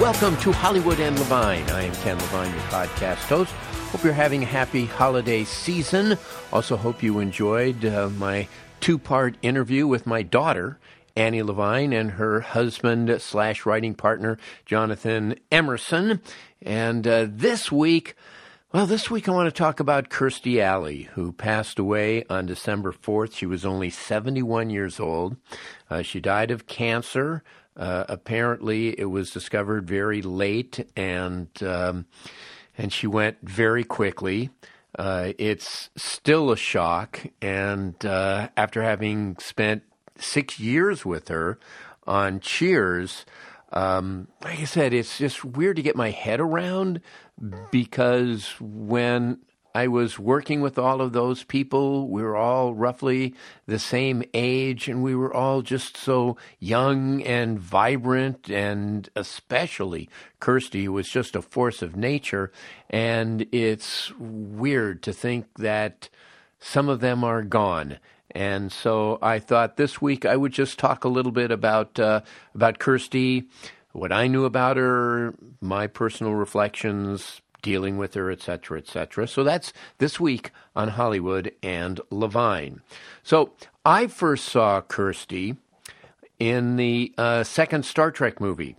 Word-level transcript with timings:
Welcome 0.00 0.36
to 0.38 0.52
Hollywood 0.52 1.00
and 1.00 1.18
Levine. 1.18 1.68
I 1.70 1.82
am 1.82 1.94
Ken 1.96 2.16
Levine, 2.16 2.52
your 2.52 2.62
podcast 2.66 3.26
host. 3.26 3.50
Hope 3.90 4.04
you're 4.04 4.12
having 4.12 4.44
a 4.44 4.46
happy 4.46 4.84
holiday 4.84 5.42
season. 5.42 6.16
Also, 6.52 6.76
hope 6.76 7.02
you 7.02 7.18
enjoyed 7.18 7.84
uh, 7.84 8.08
my 8.10 8.46
two 8.78 8.96
part 8.96 9.36
interview 9.42 9.88
with 9.88 10.06
my 10.06 10.22
daughter, 10.22 10.78
Annie 11.16 11.42
Levine, 11.42 11.92
and 11.92 12.12
her 12.12 12.42
husband 12.42 13.20
slash 13.20 13.66
writing 13.66 13.92
partner, 13.92 14.38
Jonathan 14.64 15.34
Emerson. 15.50 16.20
And 16.62 17.04
uh, 17.04 17.26
this 17.28 17.72
week, 17.72 18.14
well, 18.72 18.86
this 18.86 19.10
week 19.10 19.28
I 19.28 19.32
want 19.32 19.48
to 19.48 19.58
talk 19.58 19.80
about 19.80 20.10
Kirstie 20.10 20.60
Alley, 20.60 21.08
who 21.14 21.32
passed 21.32 21.80
away 21.80 22.24
on 22.30 22.46
December 22.46 22.92
4th. 22.92 23.34
She 23.34 23.46
was 23.46 23.64
only 23.64 23.90
71 23.90 24.70
years 24.70 25.00
old. 25.00 25.36
Uh, 25.90 26.02
she 26.02 26.20
died 26.20 26.52
of 26.52 26.68
cancer. 26.68 27.42
Uh, 27.78 28.04
apparently, 28.08 28.98
it 28.98 29.04
was 29.04 29.30
discovered 29.30 29.86
very 29.86 30.20
late, 30.20 30.84
and 30.96 31.48
um, 31.62 32.06
and 32.76 32.92
she 32.92 33.06
went 33.06 33.38
very 33.42 33.84
quickly. 33.84 34.50
Uh, 34.98 35.32
it's 35.38 35.90
still 35.96 36.50
a 36.50 36.56
shock, 36.56 37.20
and 37.40 38.04
uh, 38.04 38.48
after 38.56 38.82
having 38.82 39.36
spent 39.38 39.82
six 40.16 40.58
years 40.58 41.04
with 41.04 41.28
her 41.28 41.58
on 42.06 42.40
Cheers, 42.40 43.24
um, 43.72 44.28
like 44.42 44.58
I 44.60 44.64
said, 44.64 44.92
it's 44.92 45.18
just 45.18 45.44
weird 45.44 45.76
to 45.76 45.82
get 45.82 45.94
my 45.94 46.10
head 46.10 46.40
around 46.40 47.00
because 47.70 48.54
when 48.60 49.38
I 49.78 49.86
was 49.86 50.18
working 50.18 50.60
with 50.60 50.76
all 50.76 51.00
of 51.00 51.12
those 51.12 51.44
people. 51.44 52.08
We 52.08 52.20
were 52.20 52.36
all 52.36 52.74
roughly 52.74 53.34
the 53.66 53.78
same 53.78 54.24
age, 54.34 54.88
and 54.88 55.04
we 55.04 55.14
were 55.14 55.32
all 55.32 55.62
just 55.62 55.96
so 55.96 56.36
young 56.58 57.22
and 57.22 57.60
vibrant, 57.60 58.50
and 58.50 59.08
especially 59.14 60.10
Kirstie 60.40 60.88
was 60.88 61.08
just 61.08 61.36
a 61.36 61.42
force 61.42 61.80
of 61.80 61.94
nature. 61.94 62.50
And 62.90 63.46
it's 63.52 64.12
weird 64.18 65.00
to 65.04 65.12
think 65.12 65.46
that 65.58 66.08
some 66.58 66.88
of 66.88 66.98
them 66.98 67.22
are 67.22 67.42
gone. 67.42 67.98
And 68.32 68.72
so 68.72 69.20
I 69.22 69.38
thought 69.38 69.76
this 69.76 70.02
week 70.02 70.26
I 70.26 70.36
would 70.36 70.52
just 70.52 70.80
talk 70.80 71.04
a 71.04 71.08
little 71.08 71.32
bit 71.32 71.52
about 71.52 72.00
uh, 72.00 72.22
about 72.52 72.80
Kirstie, 72.80 73.46
what 73.92 74.10
I 74.10 74.26
knew 74.26 74.44
about 74.44 74.76
her, 74.76 75.34
my 75.60 75.86
personal 75.86 76.34
reflections, 76.34 77.40
dealing 77.62 77.96
with 77.96 78.14
her, 78.14 78.30
etc., 78.30 78.78
etc. 78.78 79.26
So 79.26 79.44
that's 79.44 79.72
this 79.98 80.18
week 80.20 80.50
on 80.76 80.88
Hollywood 80.88 81.52
and 81.62 82.00
Levine. 82.10 82.80
So 83.22 83.52
I 83.84 84.06
first 84.06 84.46
saw 84.46 84.80
Kirstie 84.80 85.56
in 86.38 86.76
the 86.76 87.12
uh, 87.18 87.44
second 87.44 87.84
Star 87.84 88.10
Trek 88.10 88.40
movie, 88.40 88.76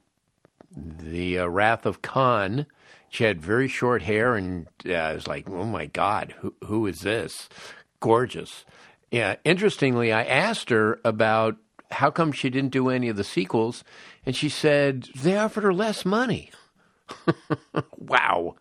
The 0.76 1.40
uh, 1.40 1.48
Wrath 1.48 1.86
of 1.86 2.02
Khan. 2.02 2.66
She 3.10 3.24
had 3.24 3.42
very 3.42 3.68
short 3.68 4.04
hair, 4.04 4.36
and 4.36 4.68
uh, 4.86 4.94
I 4.94 5.14
was 5.14 5.28
like, 5.28 5.50
"Oh 5.50 5.66
my 5.66 5.88
God, 5.88 6.36
who 6.40 6.54
who 6.66 6.86
is 6.86 7.02
this? 7.02 7.50
Gorgeous." 8.00 8.66
Yeah. 9.10 9.38
Interestingly, 9.44 10.14
I 10.14 10.24
asked 10.24 10.70
her 10.70 11.00
about 11.04 11.58
how 11.92 12.12
come 12.12 12.32
she 12.32 12.52
didn't 12.52 12.72
do 12.72 12.90
any 12.90 13.10
of 13.10 13.18
the 13.18 13.24
sequels, 13.24 13.84
and 14.26 14.36
she 14.36 14.48
said 14.48 15.10
they 15.16 15.38
offered 15.38 15.64
her 15.64 15.74
less 15.74 16.06
money. 16.06 16.52
wow. 17.98 18.56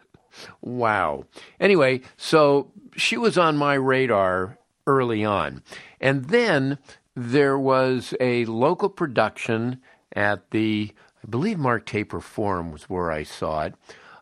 Wow. 0.60 1.24
Anyway, 1.60 2.02
so 2.16 2.70
she 2.96 3.16
was 3.16 3.38
on 3.38 3.56
my 3.56 3.74
radar 3.74 4.58
early 4.86 5.24
on. 5.24 5.62
And 6.00 6.26
then 6.26 6.78
there 7.14 7.58
was 7.58 8.14
a 8.20 8.44
local 8.46 8.88
production 8.88 9.80
at 10.14 10.50
the, 10.50 10.92
I 11.22 11.28
believe 11.28 11.58
Mark 11.58 11.86
Taper 11.86 12.20
Forum 12.20 12.72
was 12.72 12.84
where 12.84 13.10
I 13.10 13.22
saw 13.22 13.64
it, 13.64 13.74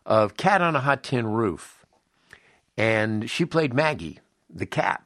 of 0.05 0.37
Cat 0.37 0.61
on 0.61 0.75
a 0.75 0.81
Hot 0.81 1.03
Tin 1.03 1.27
Roof. 1.27 1.85
And 2.77 3.29
she 3.29 3.45
played 3.45 3.73
Maggie, 3.73 4.19
the 4.53 4.65
cat, 4.65 5.03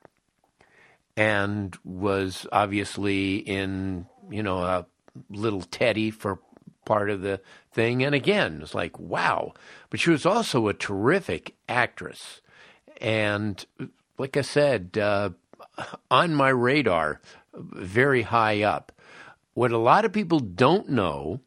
and 1.16 1.78
was 1.84 2.46
obviously 2.52 3.38
in, 3.38 4.06
you 4.30 4.44
know, 4.44 4.60
a 4.60 4.86
little 5.30 5.62
Teddy 5.62 6.12
for 6.12 6.40
part 6.86 7.10
of 7.10 7.22
the 7.22 7.40
thing. 7.72 8.04
And 8.04 8.16
again, 8.16 8.60
it's 8.62 8.76
like, 8.76 9.00
wow. 9.00 9.54
But 9.90 10.00
she 10.00 10.10
was 10.10 10.26
also 10.26 10.68
a 10.68 10.74
terrific 10.74 11.56
actress. 11.70 12.42
And 13.00 13.66
like 14.18 14.38
I 14.38 14.42
said, 14.42 14.98
uh, 14.98 15.32
on 16.10 16.36
my 16.36 16.50
radar, 16.50 17.22
very 17.54 18.24
high 18.24 18.62
up. 18.64 18.92
What 19.54 19.72
a 19.72 19.78
lot 19.78 20.06
of 20.06 20.14
people 20.14 20.40
don't 20.40 20.90
know 20.90 21.42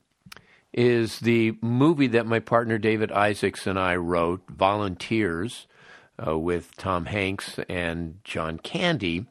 is 0.73 1.21
the 1.21 1.57
movie 1.63 2.09
that 2.09 2.27
my 2.27 2.41
partner 2.41 2.79
David 2.79 3.13
Isaacs 3.13 3.67
and 3.67 3.79
I 3.79 3.97
wrote, 3.97 4.43
Volunteers, 4.49 5.67
uh, 6.27 6.37
with 6.39 6.77
Tom 6.77 7.07
Hanks 7.07 7.59
and 7.69 8.19
John 8.25 8.59
Candy. 8.59 9.27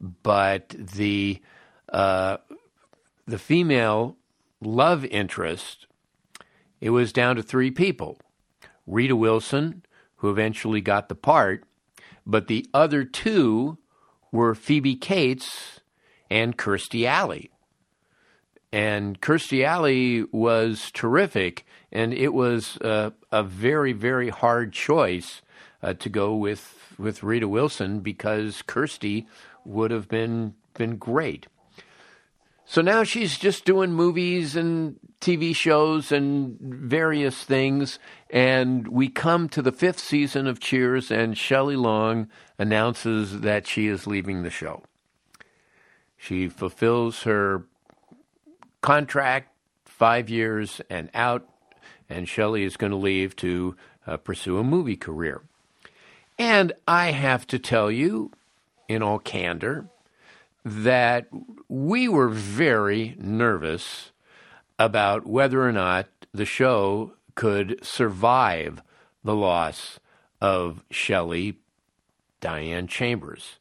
But 0.00 0.70
the 0.70 1.40
uh, 1.88 2.38
the 3.26 3.38
female 3.38 4.16
love 4.60 5.04
interest, 5.06 5.86
it 6.80 6.90
was 6.90 7.12
down 7.12 7.36
to 7.36 7.42
three 7.42 7.70
people 7.70 8.18
Rita 8.86 9.14
Wilson, 9.14 9.84
who 10.16 10.30
eventually 10.30 10.80
got 10.80 11.08
the 11.08 11.14
part, 11.14 11.64
but 12.26 12.46
the 12.46 12.66
other 12.74 13.04
two 13.04 13.78
were 14.32 14.54
Phoebe 14.54 14.96
Cates 14.96 15.80
and 16.30 16.56
Kirstie 16.56 17.06
Alley. 17.06 17.50
And 18.72 19.20
Kirstie 19.20 19.64
Alley 19.64 20.24
was 20.30 20.90
terrific, 20.92 21.66
and 21.90 22.14
it 22.14 22.32
was 22.32 22.76
a, 22.76 23.12
a 23.32 23.42
very, 23.42 23.92
very 23.92 24.28
hard 24.28 24.72
choice 24.72 25.42
uh, 25.82 25.94
to 25.94 26.08
go 26.08 26.34
with, 26.36 26.94
with 26.98 27.22
Rita 27.22 27.48
Wilson 27.48 28.00
because 28.00 28.62
Kirstie 28.62 29.26
would 29.64 29.90
have 29.90 30.08
been 30.08 30.54
been 30.74 30.96
great. 30.96 31.46
So 32.70 32.82
now 32.82 33.02
she's 33.02 33.36
just 33.36 33.64
doing 33.64 33.94
movies 33.94 34.54
and 34.54 34.94
TV 35.20 35.56
shows 35.56 36.12
and 36.12 36.56
various 36.60 37.42
things. 37.42 37.98
And 38.32 38.86
we 38.86 39.08
come 39.08 39.48
to 39.48 39.60
the 39.60 39.72
fifth 39.72 39.98
season 39.98 40.46
of 40.46 40.60
Cheers, 40.60 41.10
and 41.10 41.36
Shelley 41.36 41.74
Long 41.74 42.28
announces 42.60 43.40
that 43.40 43.66
she 43.66 43.88
is 43.88 44.06
leaving 44.06 44.44
the 44.44 44.50
show. 44.50 44.84
She 46.16 46.48
fulfills 46.48 47.24
her 47.24 47.64
contract, 48.82 49.52
five 49.84 50.30
years 50.30 50.80
and 50.88 51.10
out, 51.12 51.48
and 52.08 52.28
Shelley 52.28 52.62
is 52.62 52.76
going 52.76 52.92
to 52.92 52.96
leave 52.96 53.34
to 53.36 53.74
uh, 54.06 54.16
pursue 54.16 54.58
a 54.58 54.62
movie 54.62 54.96
career. 54.96 55.42
And 56.38 56.72
I 56.86 57.10
have 57.10 57.48
to 57.48 57.58
tell 57.58 57.90
you, 57.90 58.30
in 58.86 59.02
all 59.02 59.18
candor, 59.18 59.88
that 60.64 61.28
we 61.68 62.08
were 62.08 62.28
very 62.28 63.16
nervous 63.18 64.12
about 64.78 65.26
whether 65.26 65.66
or 65.66 65.72
not 65.72 66.06
the 66.32 66.44
show 66.44 67.12
could 67.34 67.78
survive 67.84 68.82
the 69.24 69.34
loss 69.34 69.98
of 70.40 70.84
Shelley 70.90 71.58
Diane 72.40 72.86
Chambers. 72.86 73.58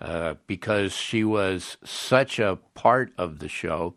uh, 0.00 0.34
because 0.46 0.92
she 0.94 1.24
was 1.24 1.76
such 1.84 2.38
a 2.38 2.58
part 2.74 3.12
of 3.16 3.38
the 3.38 3.48
show. 3.48 3.94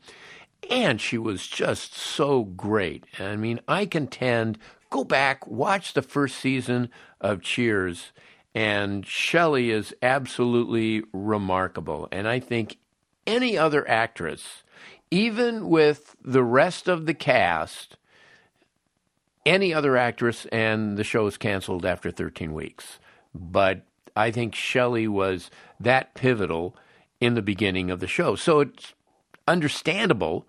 And 0.69 1.01
she 1.01 1.18
was 1.18 1.48
just 1.48 1.96
so 1.96 2.44
great. 2.44 3.06
I 3.19 3.36
mean, 3.36 3.60
I 3.68 3.86
contend, 3.86 4.57
go 4.90 5.04
back, 5.04 5.48
watch 5.48 5.94
the 5.94 6.01
first 6.01 6.38
season 6.38 6.90
of 7.19 7.42
Cheers, 7.42 8.12
and 8.56 9.06
Shelley 9.06 9.72
is 9.72 9.94
absolutely 10.01 11.04
remarkable. 11.13 12.07
And 12.12 12.28
I 12.28 12.40
think 12.40 12.78
any 13.28 13.57
other 13.57 13.88
actress, 13.88 14.63
even 15.12 15.69
with 15.69 16.16
the 16.24 16.44
rest 16.44 16.88
of 16.88 17.06
the 17.06 17.13
cast, 17.13 17.98
any 19.46 19.74
other 19.74 19.98
actress, 19.98 20.46
and 20.51 20.98
the 20.98 21.04
show 21.04 21.28
is 21.28 21.38
canceled 21.38 21.86
after 21.86 22.12
13 22.12 22.54
weeks. 22.54 23.00
But 23.34 23.86
I 24.16 24.31
think 24.31 24.56
Shelley 24.56 25.07
was 25.07 25.50
that 25.80 26.13
pivotal 26.13 26.75
in 27.19 27.36
the 27.36 27.42
beginning 27.42 27.92
of 27.92 28.00
the 28.00 28.07
show. 28.07 28.36
So 28.36 28.62
it's 28.62 28.94
understandable 29.48 30.48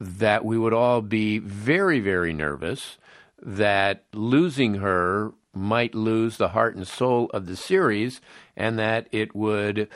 that 0.00 0.44
we 0.44 0.58
would 0.58 0.74
all 0.74 1.00
be 1.00 1.38
very, 1.38 2.00
very 2.00 2.32
nervous 2.32 2.98
that 3.40 4.04
losing 4.12 4.74
her 4.74 5.32
might 5.54 5.94
lose 5.94 6.36
the 6.36 6.48
heart 6.48 6.76
and 6.76 6.86
soul 6.86 7.30
of 7.34 7.46
the 7.46 7.56
series 7.56 8.20
and 8.56 8.78
that 8.78 9.08
it 9.12 9.34
would 9.34 9.88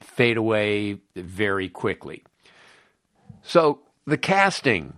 fade 0.00 0.36
away 0.36 0.98
very 1.14 1.68
quickly. 1.68 2.24
So, 3.42 3.80
the 4.06 4.18
casting 4.18 4.94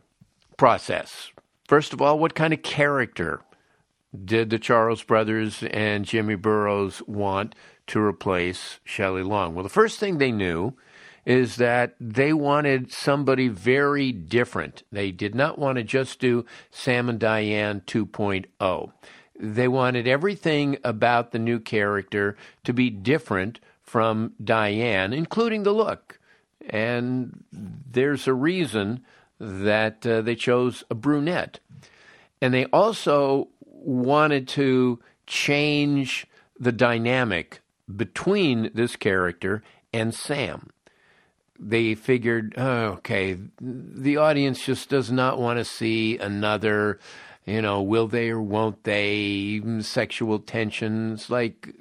process. 0.56 1.30
First 1.66 1.92
of 1.92 2.00
all, 2.00 2.18
what 2.18 2.34
kind 2.34 2.52
of 2.52 2.62
character 2.62 3.42
did 4.24 4.50
the 4.50 4.58
Charles 4.58 5.02
brothers 5.02 5.62
and 5.70 6.04
Jimmy 6.04 6.34
Burrows 6.34 7.02
want 7.06 7.54
to 7.88 8.00
replace 8.00 8.80
Shelley 8.84 9.22
Long? 9.22 9.54
Well, 9.54 9.62
the 9.62 9.68
first 9.68 9.98
thing 9.98 10.18
they 10.18 10.32
knew 10.32 10.74
is 11.28 11.56
that 11.56 11.94
they 12.00 12.32
wanted 12.32 12.90
somebody 12.90 13.48
very 13.48 14.12
different. 14.12 14.82
They 14.90 15.10
did 15.10 15.34
not 15.34 15.58
want 15.58 15.76
to 15.76 15.84
just 15.84 16.20
do 16.20 16.46
Sam 16.70 17.10
and 17.10 17.18
Diane 17.18 17.82
2.0. 17.86 18.92
They 19.38 19.68
wanted 19.68 20.08
everything 20.08 20.78
about 20.82 21.30
the 21.30 21.38
new 21.38 21.60
character 21.60 22.36
to 22.64 22.72
be 22.72 22.90
different 22.90 23.60
from 23.82 24.32
Diane, 24.42 25.12
including 25.12 25.62
the 25.62 25.72
look. 25.72 26.18
And 26.68 27.44
there's 27.52 28.26
a 28.26 28.34
reason 28.34 29.04
that 29.38 30.06
uh, 30.06 30.20
they 30.22 30.34
chose 30.34 30.84
a 30.90 30.94
brunette. 30.94 31.60
And 32.40 32.52
they 32.52 32.66
also 32.66 33.48
wanted 33.62 34.48
to 34.48 34.98
change 35.26 36.26
the 36.58 36.72
dynamic 36.72 37.60
between 37.94 38.70
this 38.74 38.96
character 38.96 39.62
and 39.92 40.14
Sam. 40.14 40.70
They 41.58 41.94
figured, 41.94 42.54
oh, 42.56 42.98
okay, 42.98 43.36
the 43.60 44.16
audience 44.16 44.64
just 44.64 44.88
does 44.88 45.10
not 45.10 45.40
want 45.40 45.58
to 45.58 45.64
see 45.64 46.18
another, 46.18 47.00
you 47.48 47.62
know, 47.62 47.82
will 47.82 48.08
they 48.08 48.30
or 48.30 48.42
won't 48.42 48.84
they, 48.84 49.62
sexual 49.80 50.38
tensions. 50.38 51.30
Like, 51.30 51.74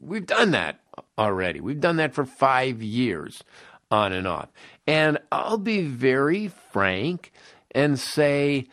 we've 0.00 0.26
done 0.26 0.50
that 0.50 0.80
already. 1.16 1.60
We've 1.60 1.80
done 1.80 1.96
that 1.96 2.14
for 2.14 2.24
five 2.24 2.82
years 2.82 3.44
on 3.90 4.12
and 4.12 4.26
off. 4.26 4.48
And 4.86 5.18
I'll 5.30 5.58
be 5.58 5.82
very 5.82 6.48
frank 6.72 7.32
and 7.72 7.98
say, 7.98 8.66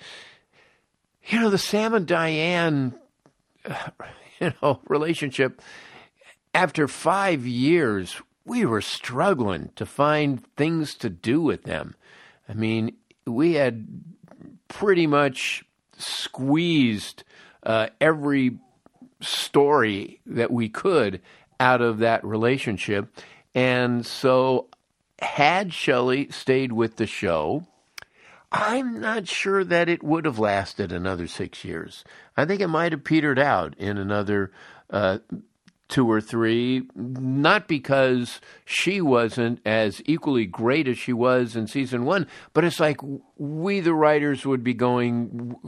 you 1.27 1.39
know, 1.39 1.49
the 1.49 1.57
Sam 1.57 1.93
and 1.93 2.07
Diane, 2.07 2.95
you 4.39 4.53
know, 4.61 4.79
relationship, 4.87 5.61
after 6.53 6.87
five 6.87 7.45
years, 7.45 8.21
we 8.45 8.65
were 8.65 8.81
struggling 8.81 9.71
to 9.75 9.85
find 9.85 10.43
things 10.55 10.95
to 10.95 11.09
do 11.09 11.41
with 11.41 11.63
them. 11.63 11.95
I 12.47 12.53
mean, 12.53 12.95
we 13.25 13.53
had 13.53 13.87
pretty 14.67 15.07
much 15.07 15.63
squeezed 15.97 17.23
uh, 17.63 17.87
every 17.99 18.57
story 19.21 20.19
that 20.25 20.51
we 20.51 20.69
could 20.69 21.21
out 21.59 21.81
of 21.81 21.99
that 21.99 22.23
relationship. 22.23 23.09
And 23.53 24.05
so, 24.05 24.67
had 25.19 25.73
Shelley 25.73 26.29
stayed 26.29 26.73
with 26.73 26.97
the 26.97 27.07
show, 27.07 27.65
I'm 28.51 28.99
not 28.99 29.27
sure 29.27 29.63
that 29.63 29.89
it 29.89 30.03
would 30.03 30.25
have 30.25 30.39
lasted 30.39 30.91
another 30.91 31.27
six 31.27 31.63
years. 31.63 32.03
I 32.37 32.45
think 32.45 32.61
it 32.61 32.67
might 32.67 32.91
have 32.91 33.03
petered 33.03 33.39
out 33.39 33.75
in 33.77 33.97
another 33.97 34.51
uh, 34.89 35.19
two 35.87 36.09
or 36.09 36.19
three, 36.19 36.83
not 36.95 37.67
because 37.67 38.41
she 38.65 39.01
wasn't 39.01 39.59
as 39.65 40.01
equally 40.05 40.45
great 40.45 40.87
as 40.87 40.97
she 40.97 41.13
was 41.13 41.55
in 41.55 41.67
season 41.67 42.05
one, 42.05 42.27
but 42.53 42.63
it's 42.63 42.79
like 42.79 42.99
we, 43.37 43.79
the 43.79 43.93
writers, 43.93 44.45
would 44.45 44.63
be 44.63 44.73
going, 44.73 45.55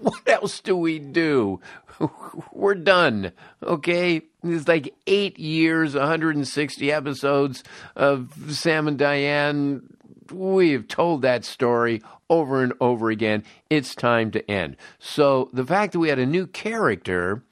What 0.00 0.28
else 0.28 0.60
do 0.60 0.76
we 0.76 0.98
do? 0.98 1.60
We're 2.52 2.74
done. 2.76 3.32
Okay? 3.62 4.22
It's 4.44 4.68
like 4.68 4.94
eight 5.06 5.38
years, 5.38 5.94
160 5.94 6.92
episodes 6.92 7.64
of 7.96 8.32
Sam 8.50 8.86
and 8.86 8.98
Diane 8.98 9.82
we've 10.32 10.86
told 10.86 11.22
that 11.22 11.44
story 11.44 12.02
over 12.30 12.62
and 12.62 12.72
over 12.80 13.10
again. 13.10 13.44
It's 13.70 13.94
time 13.94 14.30
to 14.32 14.50
end. 14.50 14.76
So 14.98 15.48
the 15.52 15.64
fact 15.64 15.92
that 15.92 15.98
we 15.98 16.08
had 16.08 16.18
a 16.18 16.26
new 16.26 16.46
character, 16.46 17.42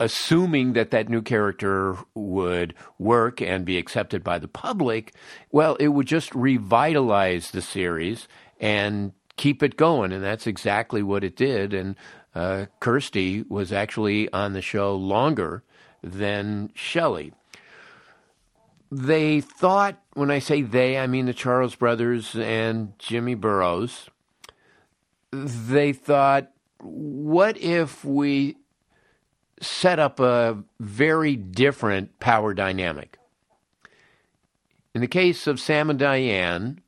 assuming 0.00 0.72
that 0.74 0.90
that 0.90 1.08
new 1.08 1.22
character 1.22 1.96
would 2.14 2.74
work 2.98 3.40
and 3.40 3.64
be 3.64 3.78
accepted 3.78 4.22
by 4.22 4.38
the 4.38 4.48
public, 4.48 5.14
well, 5.50 5.76
it 5.76 5.88
would 5.88 6.06
just 6.06 6.34
revitalize 6.34 7.50
the 7.50 7.62
series 7.62 8.28
and 8.60 9.12
keep 9.36 9.62
it 9.62 9.76
going. 9.76 10.12
And 10.12 10.22
that's 10.22 10.46
exactly 10.46 11.02
what 11.02 11.24
it 11.24 11.36
did. 11.36 11.74
And 11.74 11.96
uh, 12.34 12.66
Kirstie 12.80 13.48
was 13.48 13.72
actually 13.72 14.32
on 14.32 14.52
the 14.52 14.62
show 14.62 14.94
longer 14.94 15.62
than 16.02 16.70
Shelley 16.74 17.32
they 18.94 19.40
thought, 19.40 20.00
when 20.12 20.30
I 20.30 20.38
say 20.38 20.62
they, 20.62 20.98
I 20.98 21.06
mean 21.06 21.26
the 21.26 21.34
Charles 21.34 21.74
brothers 21.74 22.36
and 22.36 22.96
Jimmy 22.98 23.34
Burrows, 23.34 24.08
they 25.32 25.92
thought, 25.92 26.50
what 26.78 27.56
if 27.56 28.04
we 28.04 28.56
set 29.64 29.98
up 29.98 30.20
a 30.20 30.62
very 30.78 31.36
different 31.36 32.18
power 32.20 32.54
dynamic? 32.54 33.18
In 34.94 35.00
the 35.00 35.08
case 35.08 35.46
of 35.46 35.60
Sam 35.60 35.90
and 35.90 35.98
Diane, 35.98 36.80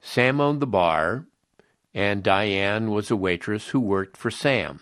Sam 0.00 0.40
owned 0.40 0.60
the 0.60 0.66
bar, 0.66 1.26
and 1.94 2.22
Diane 2.22 2.90
was 2.90 3.10
a 3.10 3.16
waitress 3.16 3.68
who 3.68 3.80
worked 3.80 4.16
for 4.16 4.30
Sam. 4.30 4.80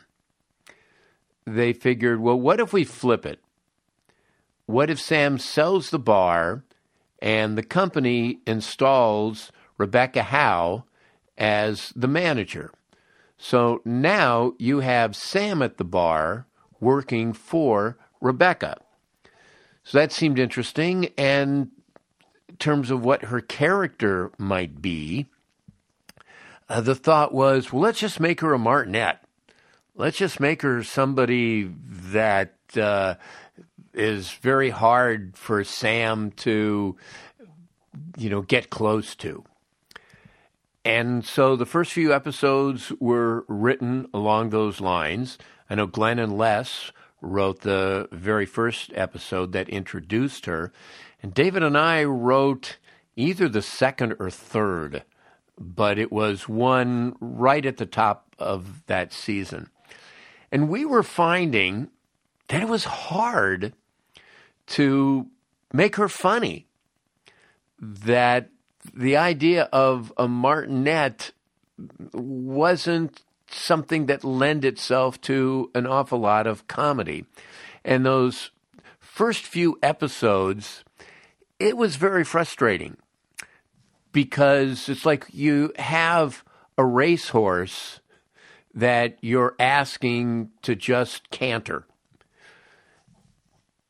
They 1.47 1.73
figured, 1.73 2.21
well, 2.21 2.38
what 2.38 2.61
if 2.61 2.73
we 2.73 2.85
flip 2.85 3.25
it? 3.25 3.40
what 4.71 4.88
if 4.88 5.00
Sam 5.00 5.38
sells 5.38 5.90
the 5.90 5.99
bar 5.99 6.62
and 7.21 7.59
the 7.59 7.62
company 7.62 8.38
installs 8.47 9.50
Rebecca 9.78 10.23
Howe 10.23 10.85
as 11.37 11.93
the 11.97 12.09
manager? 12.09 12.71
So 13.37 13.81
now 13.85 14.52
you 14.59 14.81
have 14.81 15.16
Sam 15.16 15.61
at 15.62 15.76
the 15.76 15.85
bar 15.85 16.47
working 16.81 17.33
for 17.33 17.99
Rebecca. 18.21 18.79
So 19.85 19.99
that 19.99 20.13
seemed 20.13 20.39
interesting. 20.39 21.11
And 21.17 21.71
in 22.49 22.57
terms 22.57 22.91
of 22.91 23.05
what 23.05 23.25
her 23.25 23.41
character 23.41 24.31
might 24.39 24.81
be, 24.83 25.27
uh, 26.69 26.81
the 26.81 26.95
thought 26.95 27.35
was, 27.35 27.73
well, 27.73 27.83
let's 27.83 27.99
just 27.99 28.21
make 28.21 28.41
her 28.41 28.53
a 28.53 28.59
martinet. 28.59 29.19
Let's 29.97 30.17
just 30.17 30.39
make 30.39 30.63
her 30.63 30.85
somebody 30.85 31.65
that 31.65 32.55
uh, 32.77 33.17
is 33.93 34.31
very 34.31 34.71
hard 34.71 35.37
for 35.37 35.65
Sam 35.65 36.31
to, 36.33 36.97
you 38.17 38.31
know, 38.31 38.43
get 38.43 38.71
close 38.71 39.15
to. 39.17 39.45
And 40.85 41.27
so 41.27 41.57
the 41.57 41.67
first 41.67 41.93
few 41.93 42.15
episodes 42.15 42.93
were 43.01 43.45
written 43.49 44.09
along 44.15 44.51
those 44.51 44.81
lines. 44.81 45.37
I 45.71 45.77
know 45.77 45.87
Glen 45.87 46.19
and 46.19 46.37
Les 46.37 46.91
wrote 47.21 47.61
the 47.61 48.09
very 48.11 48.45
first 48.45 48.91
episode 48.95 49.53
that 49.53 49.69
introduced 49.69 50.47
her. 50.47 50.73
And 51.23 51.33
David 51.33 51.62
and 51.62 51.79
I 51.79 52.03
wrote 52.03 52.79
either 53.15 53.49
the 53.49 53.62
second 53.62 54.17
or 54.19 54.31
third, 54.31 55.05
but 55.57 55.97
it 55.99 56.11
was 56.11 56.49
one 56.49 57.15
right 57.21 57.65
at 57.65 57.77
the 57.77 57.87
top 57.87 58.35
of 58.39 58.85
that 58.87 59.12
season. 59.12 59.71
And 60.50 60.69
we 60.69 60.85
were 60.85 61.05
finding 61.05 61.91
that 62.49 62.62
it 62.62 62.69
was 62.69 62.85
hard 62.85 63.73
to 64.67 65.29
make 65.73 65.97
her 65.97 66.09
funny. 66.09 66.67
That 67.79 68.50
the 68.93 69.17
idea 69.17 69.69
of 69.73 70.12
a 70.17 70.27
martinet 70.27 71.33
wasn't 72.12 73.23
something 73.50 74.07
that 74.07 74.25
lent 74.25 74.64
itself 74.64 75.21
to 75.23 75.71
an 75.75 75.87
awful 75.87 76.19
lot 76.19 76.47
of 76.47 76.66
comedy. 76.66 77.25
And 77.85 78.04
those 78.04 78.50
first 78.99 79.45
few 79.45 79.78
episodes, 79.83 80.85
it 81.59 81.76
was 81.76 81.97
very 81.97 82.25
frustrating 82.25 82.97
because 84.12 84.88
it's 84.88 85.04
like 85.07 85.26
you 85.33 85.73
have 85.78 86.45
a 86.78 86.85
racehorse 86.85 88.00
that 88.75 89.19
you're 89.21 89.54
asking 89.59 90.50
to 90.62 90.75
just 90.75 91.30
canter. 91.30 91.87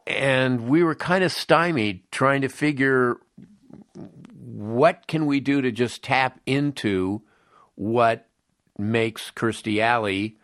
And 0.06 0.68
we 0.68 0.82
were 0.82 0.94
kind 0.94 1.22
of 1.22 1.32
stymied 1.32 2.02
trying 2.10 2.40
to 2.40 2.48
figure 2.48 3.18
what 3.94 5.06
can 5.06 5.26
we 5.26 5.40
do 5.40 5.60
to 5.60 5.70
just 5.70 6.02
tap 6.02 6.40
into 6.46 7.22
what 7.74 8.26
makes 8.80 9.30
Kirstie 9.30 9.80
Alley 9.80 10.36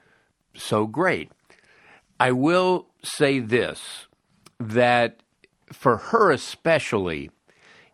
so 0.54 0.86
great. 0.86 1.30
I 2.20 2.32
will 2.32 2.86
say 3.02 3.40
this 3.40 4.06
that 4.58 5.22
for 5.72 5.96
her 5.96 6.30
especially, 6.30 7.30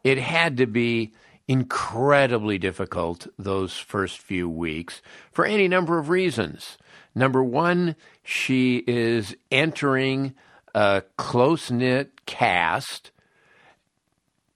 it 0.04 0.18
had 0.18 0.56
to 0.58 0.66
be 0.66 1.12
incredibly 1.48 2.58
difficult 2.58 3.26
those 3.38 3.76
first 3.76 4.18
few 4.18 4.48
weeks 4.48 5.02
for 5.32 5.44
any 5.44 5.68
number 5.68 5.98
of 5.98 6.08
reasons. 6.08 6.78
Number 7.14 7.42
one, 7.42 7.96
she 8.22 8.84
is 8.86 9.36
entering 9.50 10.34
a 10.74 11.02
close 11.16 11.70
knit 11.70 12.24
cast. 12.26 13.10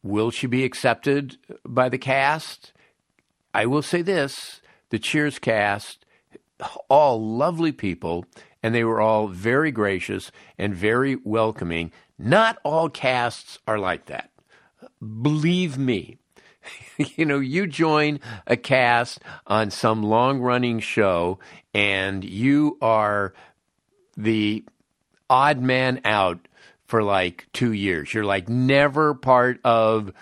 Will 0.03 0.31
she 0.31 0.47
be 0.47 0.65
accepted 0.65 1.37
by 1.65 1.89
the 1.89 1.99
cast? 1.99 2.73
I 3.53 3.67
will 3.67 3.83
say 3.83 4.03
this 4.03 4.61
the 4.91 4.99
Cheers 4.99 5.39
cast, 5.39 6.05
all 6.89 7.21
lovely 7.21 7.73
people, 7.73 8.25
and 8.63 8.75
they 8.75 8.85
were 8.85 9.01
all 9.01 9.29
very 9.29 9.71
gracious 9.71 10.31
and 10.59 10.75
very 10.75 11.17
welcoming. 11.17 11.93
Not 12.19 12.59
all 12.65 12.89
casts 12.89 13.59
are 13.67 13.79
like 13.79 14.07
that. 14.07 14.31
Believe 15.01 15.77
me. 15.79 16.19
you 16.97 17.25
know, 17.25 17.39
you 17.39 17.67
join 17.67 18.21
a 18.47 18.57
cast 18.57 19.21
on 19.47 19.71
some 19.71 20.03
long 20.03 20.41
running 20.41 20.81
show 20.81 21.39
and 21.75 22.25
you 22.25 22.79
are 22.81 23.35
the 24.17 24.65
odd 25.29 25.61
man 25.61 26.01
out 26.05 26.49
for 26.87 27.03
like 27.03 27.47
two 27.53 27.73
years. 27.73 28.15
You're 28.15 28.25
like 28.25 28.49
never 28.49 29.15
part 29.15 29.61
of 29.65 30.13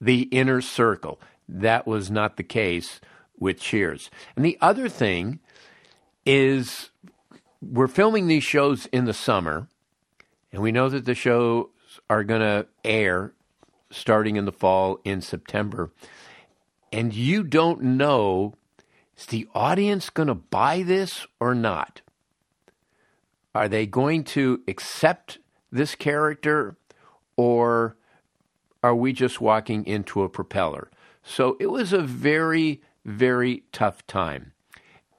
the 0.00 0.22
inner 0.22 0.60
circle. 0.60 1.20
That 1.48 1.86
was 1.86 2.10
not 2.10 2.36
the 2.36 2.42
case 2.42 3.00
with 3.40 3.58
Cheers. 3.58 4.10
And 4.36 4.44
the 4.44 4.56
other 4.60 4.88
thing 4.88 5.40
is 6.24 6.90
we're 7.60 7.88
filming 7.88 8.28
these 8.28 8.44
shows 8.44 8.86
in 8.86 9.06
the 9.06 9.12
summer, 9.12 9.66
and 10.52 10.62
we 10.62 10.70
know 10.70 10.88
that 10.88 11.04
the 11.04 11.14
shows 11.14 11.66
are 12.08 12.22
going 12.22 12.40
to 12.40 12.66
air 12.84 13.32
starting 13.90 14.36
in 14.36 14.44
the 14.44 14.52
fall 14.52 15.00
in 15.04 15.20
September. 15.20 15.90
And 16.92 17.12
you 17.12 17.42
don't 17.42 17.82
know 17.82 18.54
is 19.20 19.26
the 19.26 19.48
audience 19.54 20.08
going 20.08 20.28
to 20.28 20.34
buy 20.34 20.82
this 20.82 21.26
or 21.38 21.54
not? 21.54 22.00
Are 23.54 23.68
they 23.68 23.84
going 23.84 24.24
to 24.24 24.62
accept 24.66 25.38
this 25.70 25.94
character 25.94 26.76
or 27.36 27.96
are 28.82 28.94
we 28.94 29.12
just 29.12 29.40
walking 29.40 29.84
into 29.84 30.22
a 30.22 30.28
propeller? 30.28 30.90
So 31.22 31.58
it 31.60 31.66
was 31.66 31.92
a 31.92 32.00
very, 32.00 32.80
very 33.04 33.64
tough 33.72 34.06
time. 34.06 34.52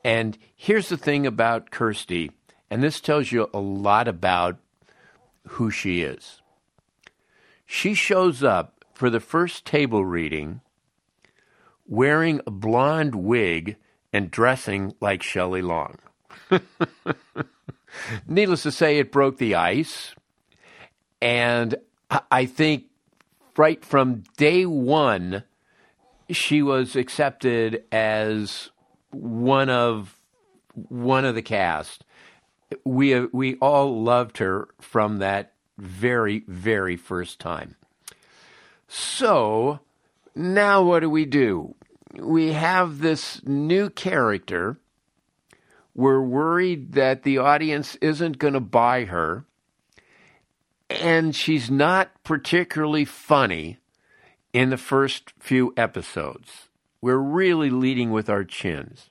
And 0.03 0.37
here's 0.55 0.89
the 0.89 0.97
thing 0.97 1.27
about 1.27 1.71
Kirstie, 1.71 2.31
and 2.69 2.81
this 2.81 3.01
tells 3.01 3.31
you 3.31 3.49
a 3.53 3.59
lot 3.59 4.07
about 4.07 4.57
who 5.47 5.69
she 5.69 6.01
is. 6.01 6.41
She 7.65 7.93
shows 7.93 8.43
up 8.43 8.85
for 8.93 9.09
the 9.09 9.19
first 9.19 9.65
table 9.65 10.05
reading 10.05 10.61
wearing 11.87 12.39
a 12.47 12.51
blonde 12.51 13.15
wig 13.15 13.75
and 14.13 14.31
dressing 14.31 14.93
like 14.99 15.21
Shelley 15.21 15.61
Long. 15.61 15.97
Needless 18.27 18.63
to 18.63 18.71
say, 18.71 18.97
it 18.97 19.11
broke 19.11 19.37
the 19.37 19.55
ice. 19.55 20.15
And 21.21 21.75
I 22.29 22.45
think 22.45 22.85
right 23.57 23.83
from 23.83 24.23
day 24.37 24.65
one, 24.65 25.43
she 26.31 26.61
was 26.61 26.95
accepted 26.95 27.83
as 27.91 28.69
one 29.11 29.69
of 29.69 30.17
one 30.73 31.25
of 31.25 31.35
the 31.35 31.41
cast. 31.41 32.05
We 32.85 33.13
uh, 33.13 33.27
we 33.31 33.55
all 33.55 34.03
loved 34.03 34.37
her 34.37 34.69
from 34.79 35.19
that 35.19 35.53
very 35.77 36.43
very 36.47 36.95
first 36.95 37.39
time. 37.39 37.75
So 38.87 39.79
now 40.35 40.83
what 40.83 41.01
do 41.01 41.09
we 41.09 41.25
do? 41.25 41.75
We 42.13 42.53
have 42.53 42.99
this 42.99 43.41
new 43.45 43.89
character. 43.89 44.77
We're 45.93 46.21
worried 46.21 46.93
that 46.93 47.23
the 47.23 47.37
audience 47.37 47.95
isn't 47.97 48.37
going 48.37 48.53
to 48.53 48.59
buy 48.59 49.05
her. 49.05 49.45
And 50.89 51.33
she's 51.33 51.71
not 51.71 52.11
particularly 52.23 53.05
funny 53.05 53.77
in 54.53 54.69
the 54.69 54.77
first 54.77 55.33
few 55.39 55.73
episodes. 55.77 56.69
We're 57.01 57.17
really 57.17 57.69
leading 57.69 58.11
with 58.11 58.29
our 58.29 58.43
chins. 58.43 59.09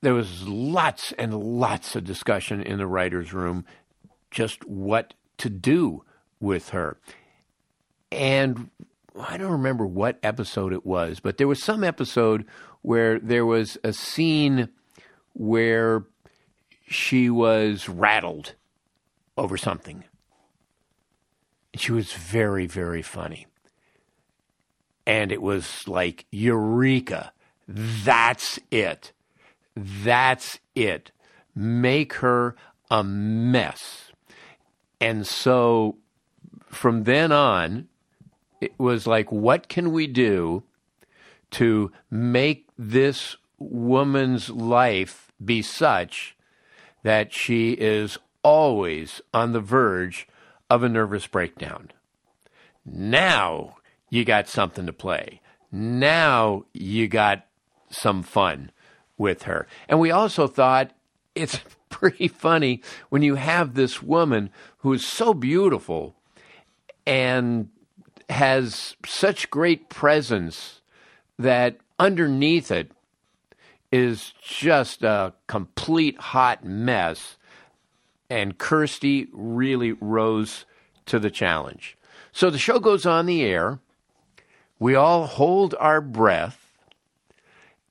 There 0.00 0.14
was 0.14 0.46
lots 0.46 1.12
and 1.12 1.34
lots 1.34 1.96
of 1.96 2.04
discussion 2.04 2.62
in 2.62 2.78
the 2.78 2.86
writer's 2.86 3.32
room 3.32 3.64
just 4.30 4.64
what 4.66 5.14
to 5.38 5.50
do 5.50 6.04
with 6.40 6.70
her. 6.70 6.98
And 8.12 8.70
I 9.18 9.36
don't 9.36 9.52
remember 9.52 9.86
what 9.86 10.18
episode 10.22 10.72
it 10.72 10.86
was, 10.86 11.20
but 11.20 11.36
there 11.36 11.48
was 11.48 11.62
some 11.62 11.82
episode 11.82 12.46
where 12.82 13.18
there 13.18 13.44
was 13.44 13.76
a 13.82 13.92
scene 13.92 14.68
where 15.34 16.04
she 16.86 17.28
was 17.28 17.88
rattled 17.88 18.54
over 19.36 19.56
something. 19.56 20.04
She 21.74 21.92
was 21.92 22.12
very, 22.12 22.66
very 22.66 23.02
funny. 23.02 23.47
And 25.08 25.32
it 25.32 25.40
was 25.40 25.88
like, 25.88 26.26
Eureka! 26.30 27.32
That's 27.66 28.58
it. 28.70 29.12
That's 29.74 30.58
it. 30.74 31.12
Make 31.54 32.12
her 32.14 32.54
a 32.90 33.02
mess. 33.02 34.12
And 35.00 35.26
so 35.26 35.96
from 36.66 37.04
then 37.04 37.32
on, 37.32 37.88
it 38.60 38.78
was 38.78 39.06
like, 39.06 39.32
what 39.32 39.68
can 39.68 39.92
we 39.92 40.06
do 40.06 40.64
to 41.52 41.90
make 42.10 42.68
this 42.76 43.36
woman's 43.58 44.50
life 44.50 45.32
be 45.42 45.62
such 45.62 46.36
that 47.02 47.32
she 47.32 47.72
is 47.72 48.18
always 48.42 49.22
on 49.32 49.52
the 49.52 49.60
verge 49.60 50.28
of 50.68 50.82
a 50.82 50.88
nervous 50.88 51.26
breakdown? 51.26 51.92
Now 52.84 53.77
you 54.10 54.24
got 54.24 54.48
something 54.48 54.86
to 54.86 54.92
play. 54.92 55.40
Now 55.70 56.64
you 56.72 57.08
got 57.08 57.46
some 57.90 58.22
fun 58.22 58.70
with 59.16 59.44
her. 59.44 59.66
And 59.88 60.00
we 60.00 60.10
also 60.10 60.46
thought 60.46 60.92
it's 61.34 61.60
pretty 61.88 62.28
funny 62.28 62.82
when 63.08 63.22
you 63.22 63.34
have 63.36 63.74
this 63.74 64.02
woman 64.02 64.50
who 64.78 64.92
is 64.92 65.06
so 65.06 65.34
beautiful 65.34 66.14
and 67.06 67.68
has 68.28 68.96
such 69.06 69.50
great 69.50 69.88
presence 69.88 70.80
that 71.38 71.78
underneath 71.98 72.70
it 72.70 72.92
is 73.90 74.34
just 74.42 75.02
a 75.02 75.32
complete 75.46 76.18
hot 76.18 76.64
mess. 76.64 77.36
And 78.28 78.58
Kirstie 78.58 79.28
really 79.32 79.92
rose 79.92 80.66
to 81.06 81.18
the 81.18 81.30
challenge. 81.30 81.96
So 82.32 82.50
the 82.50 82.58
show 82.58 82.78
goes 82.78 83.06
on 83.06 83.26
the 83.26 83.42
air. 83.42 83.80
We 84.78 84.94
all 84.94 85.26
hold 85.26 85.74
our 85.78 86.00
breath. 86.00 86.64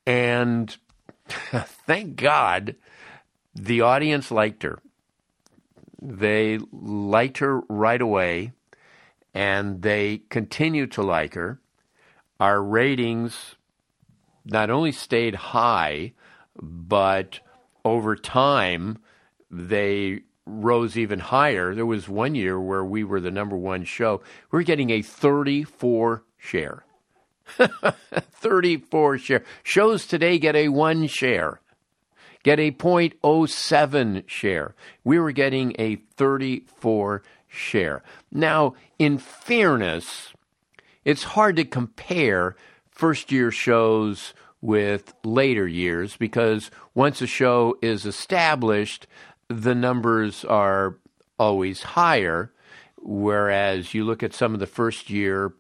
And 0.05 0.75
thank 1.27 2.15
God 2.15 2.75
the 3.53 3.81
audience 3.81 4.31
liked 4.31 4.63
her. 4.63 4.79
They 6.01 6.59
liked 6.71 7.39
her 7.39 7.61
right 7.61 8.01
away 8.01 8.53
and 9.33 9.81
they 9.81 10.21
continue 10.29 10.87
to 10.87 11.01
like 11.01 11.33
her. 11.33 11.59
Our 12.39 12.61
ratings 12.61 13.55
not 14.45 14.69
only 14.69 14.91
stayed 14.91 15.35
high, 15.35 16.13
but 16.61 17.39
over 17.83 18.15
time 18.15 18.99
they 19.51 20.21
rose 20.45 20.97
even 20.97 21.19
higher. 21.19 21.75
There 21.75 21.85
was 21.85 22.07
one 22.07 22.35
year 22.35 22.59
where 22.59 22.85
we 22.85 23.03
were 23.03 23.19
the 23.19 23.31
number 23.31 23.57
one 23.57 23.83
show. 23.83 24.21
We 24.51 24.59
we're 24.59 24.63
getting 24.63 24.89
a 24.91 25.01
34 25.01 26.23
share. 26.47 26.83
34 27.57 29.17
share. 29.17 29.43
Shows 29.63 30.05
today 30.07 30.39
get 30.39 30.55
a 30.55 30.69
one 30.69 31.07
share. 31.07 31.59
get 32.43 32.59
a 32.59 32.71
0.07 32.71 34.27
share. 34.27 34.75
We 35.03 35.19
were 35.19 35.31
getting 35.31 35.75
a 35.77 35.97
34 36.15 37.23
share. 37.47 38.03
Now, 38.31 38.75
in 38.97 39.17
fairness, 39.17 40.33
it's 41.03 41.23
hard 41.23 41.55
to 41.57 41.65
compare 41.65 42.55
first 42.89 43.31
year 43.31 43.51
shows 43.51 44.33
with 44.61 45.13
later 45.23 45.67
years 45.67 46.17
because 46.17 46.71
once 46.95 47.21
a 47.21 47.27
show 47.27 47.77
is 47.81 48.05
established, 48.05 49.07
the 49.49 49.75
numbers 49.75 50.43
are 50.45 50.97
always 51.37 51.81
higher. 51.83 52.51
Whereas 52.97 53.93
you 53.93 54.03
look 54.03 54.23
at 54.23 54.33
some 54.33 54.53
of 54.53 54.59
the 54.59 54.67
first 54.67 55.09
year 55.09 55.53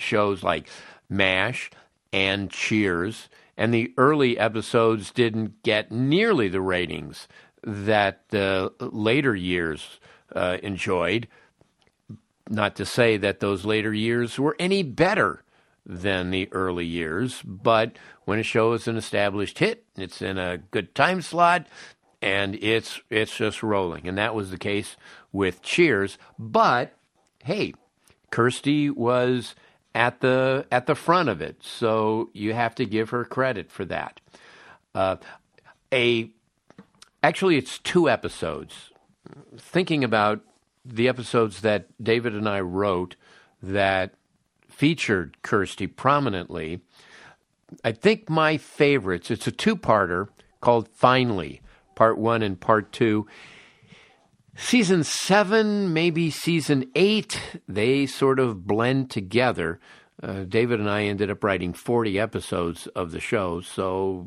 shows 0.00 0.42
like 0.42 0.68
MASH 1.08 1.70
and 2.12 2.50
Cheers, 2.50 3.28
and 3.56 3.72
the 3.72 3.92
early 3.96 4.38
episodes 4.38 5.10
didn't 5.10 5.62
get 5.62 5.92
nearly 5.92 6.48
the 6.48 6.60
ratings 6.60 7.28
that 7.62 8.28
the 8.30 8.72
later 8.80 9.34
years 9.34 10.00
uh, 10.34 10.58
enjoyed. 10.62 11.28
Not 12.48 12.74
to 12.76 12.86
say 12.86 13.16
that 13.18 13.40
those 13.40 13.64
later 13.64 13.92
years 13.94 14.38
were 14.38 14.56
any 14.58 14.82
better 14.82 15.42
than 15.86 16.30
the 16.30 16.48
early 16.52 16.86
years, 16.86 17.42
but 17.44 17.96
when 18.24 18.38
a 18.38 18.44
show 18.44 18.72
is 18.72 18.88
an 18.88 18.96
established 18.96 19.58
hit, 19.58 19.84
it's 19.96 20.22
in 20.22 20.38
a 20.38 20.58
good 20.58 20.94
time 20.94 21.22
slot, 21.22 21.66
and 22.22 22.54
it's 22.56 23.00
it's 23.08 23.36
just 23.36 23.62
rolling. 23.62 24.06
And 24.08 24.18
that 24.18 24.34
was 24.34 24.50
the 24.50 24.58
case 24.58 24.96
with 25.32 25.62
Cheers. 25.62 26.18
But 26.38 26.96
hey, 27.44 27.74
Kirstie 28.30 28.94
was 28.94 29.54
at 29.94 30.20
the 30.20 30.66
at 30.70 30.86
the 30.86 30.94
front 30.94 31.28
of 31.28 31.40
it, 31.40 31.62
so 31.62 32.30
you 32.32 32.54
have 32.54 32.74
to 32.76 32.84
give 32.84 33.10
her 33.10 33.24
credit 33.24 33.70
for 33.70 33.84
that. 33.86 34.20
Uh, 34.94 35.16
a 35.92 36.30
actually, 37.22 37.56
it's 37.56 37.78
two 37.78 38.08
episodes. 38.08 38.90
Thinking 39.56 40.04
about 40.04 40.40
the 40.84 41.08
episodes 41.08 41.60
that 41.60 41.86
David 42.02 42.34
and 42.34 42.48
I 42.48 42.60
wrote 42.60 43.16
that 43.62 44.14
featured 44.68 45.36
Kirstie 45.42 45.94
prominently, 45.94 46.80
I 47.84 47.92
think 47.92 48.30
my 48.30 48.56
favorites. 48.56 49.30
It's 49.30 49.46
a 49.46 49.52
two-parter 49.52 50.28
called 50.60 50.88
"Finally," 50.88 51.60
Part 51.94 52.16
One 52.18 52.42
and 52.42 52.58
Part 52.58 52.92
Two 52.92 53.26
season 54.56 55.04
seven, 55.04 55.92
maybe 55.92 56.30
season 56.30 56.90
eight, 56.94 57.40
they 57.68 58.06
sort 58.06 58.38
of 58.38 58.66
blend 58.66 59.10
together. 59.10 59.80
Uh, 60.22 60.44
David 60.44 60.80
and 60.80 60.90
I 60.90 61.04
ended 61.04 61.30
up 61.30 61.42
writing 61.42 61.72
40 61.72 62.18
episodes 62.18 62.86
of 62.88 63.10
the 63.10 63.20
show, 63.20 63.60
so 63.60 64.26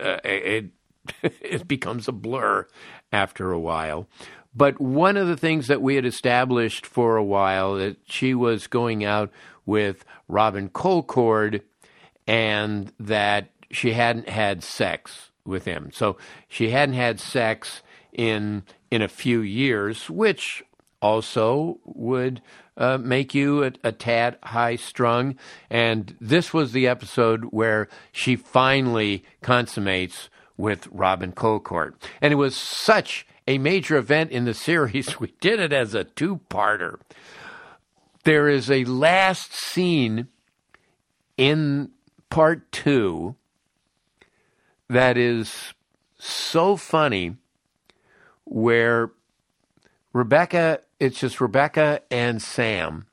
uh, 0.00 0.18
it 0.24 0.70
it 1.22 1.68
becomes 1.68 2.08
a 2.08 2.12
blur 2.12 2.66
after 3.12 3.52
a 3.52 3.60
while. 3.60 4.08
But 4.54 4.80
one 4.80 5.16
of 5.16 5.28
the 5.28 5.36
things 5.36 5.68
that 5.68 5.80
we 5.80 5.94
had 5.94 6.04
established 6.04 6.84
for 6.84 7.16
a 7.16 7.24
while 7.24 7.76
that 7.76 7.98
she 8.04 8.34
was 8.34 8.66
going 8.66 9.04
out 9.04 9.30
with 9.64 10.04
Robin 10.26 10.68
Colcord 10.68 11.62
and 12.26 12.92
that 12.98 13.50
she 13.70 13.92
hadn't 13.92 14.28
had 14.28 14.64
sex 14.64 15.30
with 15.44 15.64
him. 15.64 15.90
So 15.92 16.16
she 16.48 16.70
hadn't 16.70 16.96
had 16.96 17.20
sex 17.20 17.82
in 18.12 18.64
in 18.90 19.02
a 19.02 19.08
few 19.08 19.40
years, 19.40 20.10
which 20.10 20.62
also 21.00 21.78
would 21.84 22.42
uh, 22.76 22.98
make 22.98 23.34
you 23.34 23.64
a, 23.64 23.72
a 23.84 23.92
tad 23.92 24.38
high 24.42 24.76
strung. 24.76 25.36
And 25.68 26.16
this 26.20 26.52
was 26.52 26.72
the 26.72 26.86
episode 26.88 27.44
where 27.50 27.88
she 28.12 28.36
finally 28.36 29.24
consummates 29.42 30.28
with 30.56 30.88
Robin 30.90 31.32
Colcord. 31.32 31.94
And 32.20 32.32
it 32.32 32.36
was 32.36 32.56
such 32.56 33.26
a 33.46 33.58
major 33.58 33.96
event 33.96 34.30
in 34.30 34.44
the 34.44 34.54
series, 34.68 35.18
we 35.18 35.32
did 35.40 35.60
it 35.60 35.72
as 35.72 35.94
a 35.94 36.04
two 36.04 36.40
parter. 36.48 37.00
There 38.24 38.48
is 38.48 38.70
a 38.70 38.84
last 38.84 39.54
scene 39.54 40.28
in 41.36 41.90
part 42.28 42.70
two 42.70 43.36
that 44.88 45.16
is 45.16 45.72
so 46.18 46.76
funny 46.76 47.36
where 48.50 49.12
Rebecca, 50.12 50.80
it's 50.98 51.20
just 51.20 51.40
Rebecca 51.40 52.02
and 52.10 52.42
Sam, 52.42 53.06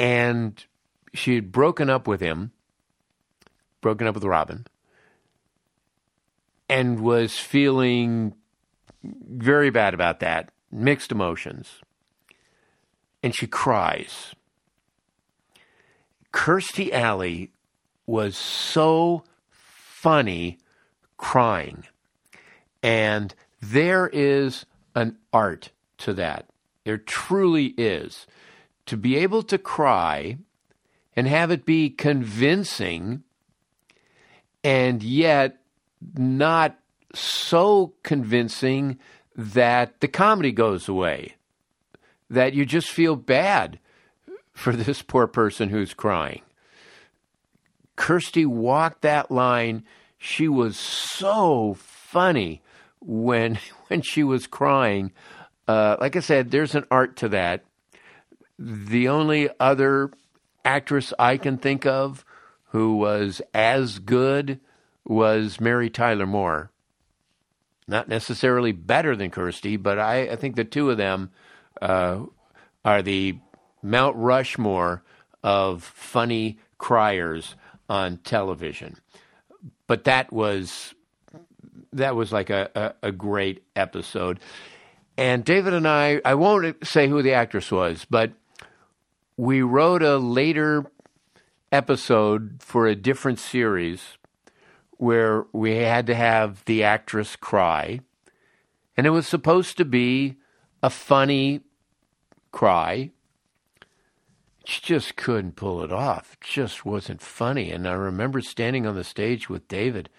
and 0.00 0.62
she 1.14 1.36
had 1.36 1.52
broken 1.52 1.88
up 1.88 2.08
with 2.08 2.20
him, 2.20 2.50
broken 3.80 4.08
up 4.08 4.14
with 4.14 4.24
Robin, 4.24 4.66
and 6.68 7.00
was 7.00 7.38
feeling 7.38 8.34
very 9.04 9.70
bad 9.70 9.94
about 9.94 10.18
that, 10.20 10.50
mixed 10.72 11.12
emotions. 11.12 11.80
And 13.22 13.34
she 13.34 13.46
cries. 13.46 14.34
Kirstie 16.32 16.90
Alley 16.90 17.52
was 18.06 18.36
so 18.36 19.22
funny 19.50 20.58
crying. 21.16 21.84
And 22.82 23.34
there 23.60 24.08
is 24.08 24.66
an 24.94 25.18
art 25.32 25.70
to 25.98 26.14
that. 26.14 26.48
There 26.84 26.98
truly 26.98 27.74
is. 27.76 28.26
To 28.86 28.96
be 28.96 29.16
able 29.16 29.42
to 29.44 29.58
cry 29.58 30.38
and 31.14 31.28
have 31.28 31.50
it 31.50 31.64
be 31.64 31.90
convincing 31.90 33.22
and 34.64 35.02
yet 35.02 35.58
not 36.16 36.78
so 37.14 37.94
convincing 38.02 38.98
that 39.36 40.00
the 40.00 40.08
comedy 40.08 40.52
goes 40.52 40.88
away, 40.88 41.36
that 42.28 42.54
you 42.54 42.64
just 42.64 42.88
feel 42.90 43.16
bad 43.16 43.78
for 44.52 44.72
this 44.72 45.02
poor 45.02 45.26
person 45.26 45.68
who's 45.68 45.94
crying. 45.94 46.42
Kirstie 47.96 48.46
walked 48.46 49.02
that 49.02 49.30
line. 49.30 49.84
She 50.18 50.48
was 50.48 50.76
so 50.76 51.74
funny 51.78 52.62
when 53.00 53.58
when 53.88 54.02
she 54.02 54.22
was 54.22 54.46
crying. 54.46 55.12
Uh, 55.66 55.96
like 56.00 56.16
I 56.16 56.20
said, 56.20 56.50
there's 56.50 56.74
an 56.74 56.84
art 56.90 57.16
to 57.16 57.28
that. 57.30 57.64
The 58.58 59.08
only 59.08 59.48
other 59.58 60.10
actress 60.64 61.14
I 61.18 61.36
can 61.36 61.58
think 61.58 61.86
of 61.86 62.24
who 62.70 62.96
was 62.96 63.40
as 63.54 63.98
good 63.98 64.60
was 65.04 65.60
Mary 65.60 65.90
Tyler 65.90 66.26
Moore. 66.26 66.70
Not 67.88 68.08
necessarily 68.08 68.72
better 68.72 69.16
than 69.16 69.30
Kirstie, 69.30 69.80
but 69.80 69.98
I, 69.98 70.28
I 70.28 70.36
think 70.36 70.56
the 70.56 70.64
two 70.64 70.90
of 70.90 70.96
them 70.96 71.30
uh, 71.80 72.24
are 72.84 73.02
the 73.02 73.38
Mount 73.82 74.16
Rushmore 74.16 75.02
of 75.42 75.82
funny 75.82 76.58
criers 76.78 77.56
on 77.88 78.18
television. 78.18 78.96
But 79.86 80.04
that 80.04 80.32
was 80.32 80.94
that 81.92 82.16
was 82.16 82.32
like 82.32 82.50
a, 82.50 82.70
a, 82.74 83.08
a 83.08 83.12
great 83.12 83.62
episode. 83.76 84.40
And 85.16 85.44
David 85.44 85.74
and 85.74 85.86
I, 85.86 86.20
I 86.24 86.34
won't 86.34 86.86
say 86.86 87.08
who 87.08 87.22
the 87.22 87.34
actress 87.34 87.70
was, 87.70 88.06
but 88.08 88.32
we 89.36 89.62
wrote 89.62 90.02
a 90.02 90.16
later 90.16 90.86
episode 91.72 92.56
for 92.60 92.86
a 92.86 92.94
different 92.94 93.38
series 93.38 94.18
where 94.92 95.46
we 95.52 95.76
had 95.76 96.06
to 96.06 96.14
have 96.14 96.64
the 96.66 96.82
actress 96.84 97.36
cry. 97.36 98.00
And 98.96 99.06
it 99.06 99.10
was 99.10 99.26
supposed 99.26 99.76
to 99.78 99.84
be 99.84 100.36
a 100.82 100.90
funny 100.90 101.60
cry. 102.52 103.10
She 104.64 104.80
just 104.82 105.16
couldn't 105.16 105.56
pull 105.56 105.82
it 105.82 105.92
off. 105.92 106.34
It 106.34 106.46
just 106.46 106.84
wasn't 106.84 107.22
funny. 107.22 107.70
And 107.70 107.88
I 107.88 107.92
remember 107.92 108.40
standing 108.42 108.86
on 108.86 108.94
the 108.94 109.04
stage 109.04 109.48
with 109.48 109.68
David, 109.68 110.10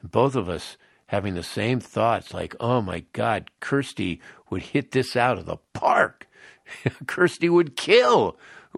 and 0.00 0.10
both 0.10 0.36
of 0.36 0.48
us 0.48 0.76
having 1.08 1.34
the 1.34 1.42
same 1.42 1.80
thoughts 1.80 2.32
like, 2.32 2.54
oh 2.60 2.80
my 2.80 3.04
God, 3.12 3.50
Kirstie 3.60 4.20
would 4.50 4.62
hit 4.62 4.92
this 4.92 5.16
out 5.16 5.38
of 5.38 5.46
the 5.46 5.56
park. 5.72 6.28
Kirstie 7.04 7.50
would 7.50 7.76
kill 7.76 8.36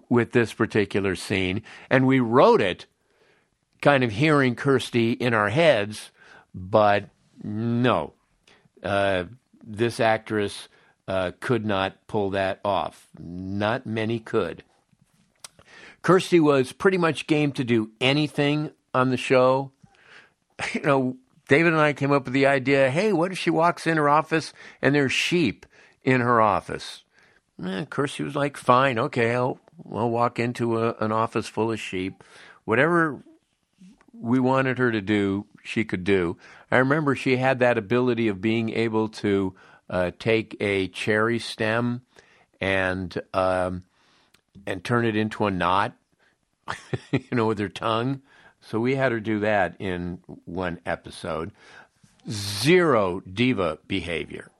with 0.09 0.31
this 0.31 0.53
particular 0.53 1.15
scene. 1.15 1.61
And 1.89 2.07
we 2.07 2.19
wrote 2.19 2.61
it 2.61 2.85
kind 3.81 4.03
of 4.03 4.11
hearing 4.11 4.55
Kirstie 4.55 5.17
in 5.19 5.33
our 5.33 5.49
heads, 5.49 6.11
but 6.53 7.09
no, 7.43 8.13
uh, 8.81 9.25
this 9.63 9.99
actress 9.99 10.69
uh, 11.07 11.31
could 11.39 11.65
not 11.65 12.07
pull 12.07 12.29
that 12.31 12.61
off. 12.63 13.07
Not 13.19 13.85
many 13.85 14.19
could. 14.19 14.63
Kirstie 16.01 16.41
was 16.41 16.71
pretty 16.71 16.97
much 16.97 17.27
game 17.27 17.51
to 17.53 17.63
do 17.63 17.91
anything 17.99 18.71
on 18.93 19.09
the 19.09 19.17
show. 19.17 19.71
You 20.75 20.81
know, 20.81 21.17
David 21.51 21.73
and 21.73 21.81
I 21.81 21.91
came 21.91 22.13
up 22.13 22.23
with 22.23 22.33
the 22.33 22.45
idea 22.45 22.89
hey, 22.89 23.11
what 23.11 23.33
if 23.33 23.37
she 23.37 23.49
walks 23.49 23.85
in 23.85 23.97
her 23.97 24.07
office 24.07 24.53
and 24.81 24.95
there's 24.95 25.11
sheep 25.11 25.65
in 26.01 26.21
her 26.21 26.39
office? 26.39 27.03
Of 27.61 27.89
course, 27.89 28.11
she 28.11 28.23
was 28.23 28.37
like, 28.37 28.55
fine, 28.55 28.97
okay, 28.97 29.35
I'll, 29.35 29.59
I'll 29.93 30.09
walk 30.09 30.39
into 30.39 30.81
a, 30.81 30.95
an 31.01 31.11
office 31.11 31.49
full 31.49 31.69
of 31.69 31.77
sheep. 31.77 32.23
Whatever 32.63 33.21
we 34.13 34.39
wanted 34.39 34.77
her 34.77 34.93
to 34.93 35.01
do, 35.01 35.45
she 35.61 35.83
could 35.83 36.05
do. 36.05 36.37
I 36.71 36.77
remember 36.77 37.15
she 37.15 37.35
had 37.35 37.59
that 37.59 37.77
ability 37.77 38.29
of 38.29 38.39
being 38.39 38.69
able 38.69 39.09
to 39.09 39.53
uh, 39.89 40.11
take 40.19 40.55
a 40.61 40.87
cherry 40.87 41.37
stem 41.37 42.03
and 42.61 43.21
um, 43.33 43.83
and 44.65 44.85
turn 44.85 45.03
it 45.03 45.17
into 45.17 45.45
a 45.47 45.51
knot, 45.51 45.97
you 47.11 47.25
know, 47.33 47.47
with 47.47 47.59
her 47.59 47.67
tongue. 47.67 48.21
So 48.61 48.79
we 48.79 48.95
had 48.95 49.11
her 49.11 49.19
do 49.19 49.39
that 49.39 49.75
in 49.79 50.19
one 50.45 50.79
episode. 50.85 51.51
Zero 52.29 53.21
diva 53.21 53.79
behavior. 53.87 54.51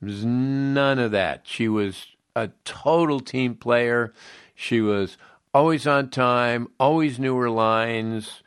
There's 0.00 0.24
none 0.24 0.98
of 0.98 1.10
that. 1.10 1.42
She 1.44 1.68
was 1.68 2.06
a 2.34 2.50
total 2.64 3.20
team 3.20 3.54
player. 3.54 4.12
She 4.54 4.80
was 4.80 5.16
always 5.52 5.86
on 5.86 6.10
time, 6.10 6.68
always 6.78 7.18
knew 7.18 7.36
her 7.36 7.50
lines, 7.50 8.42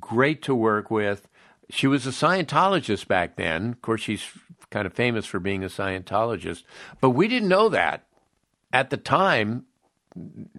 great 0.00 0.42
to 0.42 0.54
work 0.54 0.90
with. 0.90 1.28
She 1.70 1.86
was 1.86 2.06
a 2.06 2.10
Scientologist 2.10 3.06
back 3.06 3.36
then. 3.36 3.72
Of 3.72 3.82
course, 3.82 4.00
she's 4.00 4.24
kind 4.70 4.86
of 4.86 4.92
famous 4.92 5.26
for 5.26 5.38
being 5.38 5.62
a 5.62 5.68
Scientologist, 5.68 6.62
but 7.00 7.10
we 7.10 7.28
didn't 7.28 7.48
know 7.48 7.68
that 7.68 8.06
at 8.72 8.90
the 8.90 8.96
time. 8.96 9.64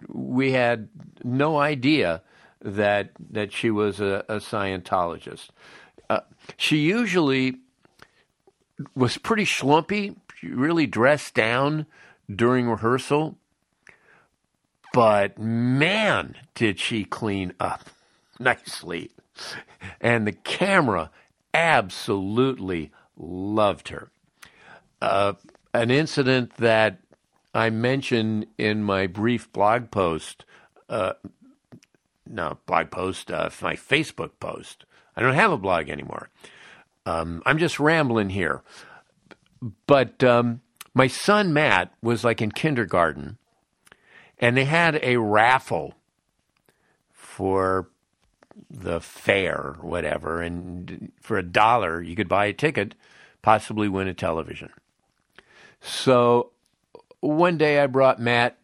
We 0.08 0.52
had 0.52 0.88
no 1.22 1.58
idea 1.58 2.22
that 2.62 3.10
that 3.30 3.52
she 3.52 3.70
was 3.70 4.00
a, 4.00 4.24
a 4.28 4.36
Scientologist. 4.36 5.48
Uh, 6.08 6.20
she 6.56 6.78
usually 6.78 7.56
was 8.94 9.18
pretty 9.18 9.44
schlumpy, 9.44 10.16
really 10.42 10.86
dressed 10.86 11.34
down 11.34 11.86
during 12.34 12.68
rehearsal. 12.68 13.36
But 14.92 15.38
man, 15.38 16.34
did 16.54 16.80
she 16.80 17.04
clean 17.04 17.52
up 17.60 17.90
nicely. 18.40 19.10
And 20.00 20.26
the 20.26 20.32
camera 20.32 21.10
absolutely 21.54 22.90
loved 23.16 23.88
her. 23.88 24.10
Uh, 25.00 25.34
an 25.72 25.90
incident 25.90 26.56
that 26.56 26.98
I 27.54 27.70
mentioned 27.70 28.46
in 28.58 28.82
my 28.82 29.06
brief 29.06 29.52
blog 29.52 29.90
post, 29.90 30.44
uh, 30.88 31.14
no, 32.30 32.58
blog 32.66 32.90
post, 32.90 33.30
uh, 33.30 33.50
my 33.60 33.74
Facebook 33.74 34.30
post. 34.38 34.84
I 35.16 35.20
don't 35.20 35.34
have 35.34 35.52
a 35.52 35.58
blog 35.58 35.88
anymore. 35.88 36.30
Um, 37.04 37.42
I'm 37.44 37.58
just 37.58 37.80
rambling 37.80 38.30
here. 38.30 38.62
But 39.86 40.22
um, 40.22 40.60
my 40.94 41.08
son 41.08 41.52
Matt 41.52 41.92
was 42.02 42.24
like 42.24 42.40
in 42.40 42.52
kindergarten, 42.52 43.36
and 44.38 44.56
they 44.56 44.64
had 44.64 45.00
a 45.02 45.16
raffle 45.16 45.94
for 47.12 47.90
the 48.70 49.00
fair, 49.00 49.76
or 49.80 49.88
whatever, 49.88 50.40
and 50.40 51.12
for 51.20 51.36
a 51.36 51.42
dollar 51.42 52.00
you 52.00 52.14
could 52.14 52.28
buy 52.28 52.46
a 52.46 52.52
ticket, 52.52 52.94
possibly 53.42 53.88
win 53.88 54.08
a 54.08 54.14
television. 54.14 54.70
So 55.80 56.52
one 57.20 57.58
day 57.58 57.80
I 57.80 57.86
brought 57.86 58.20
Matt 58.20 58.58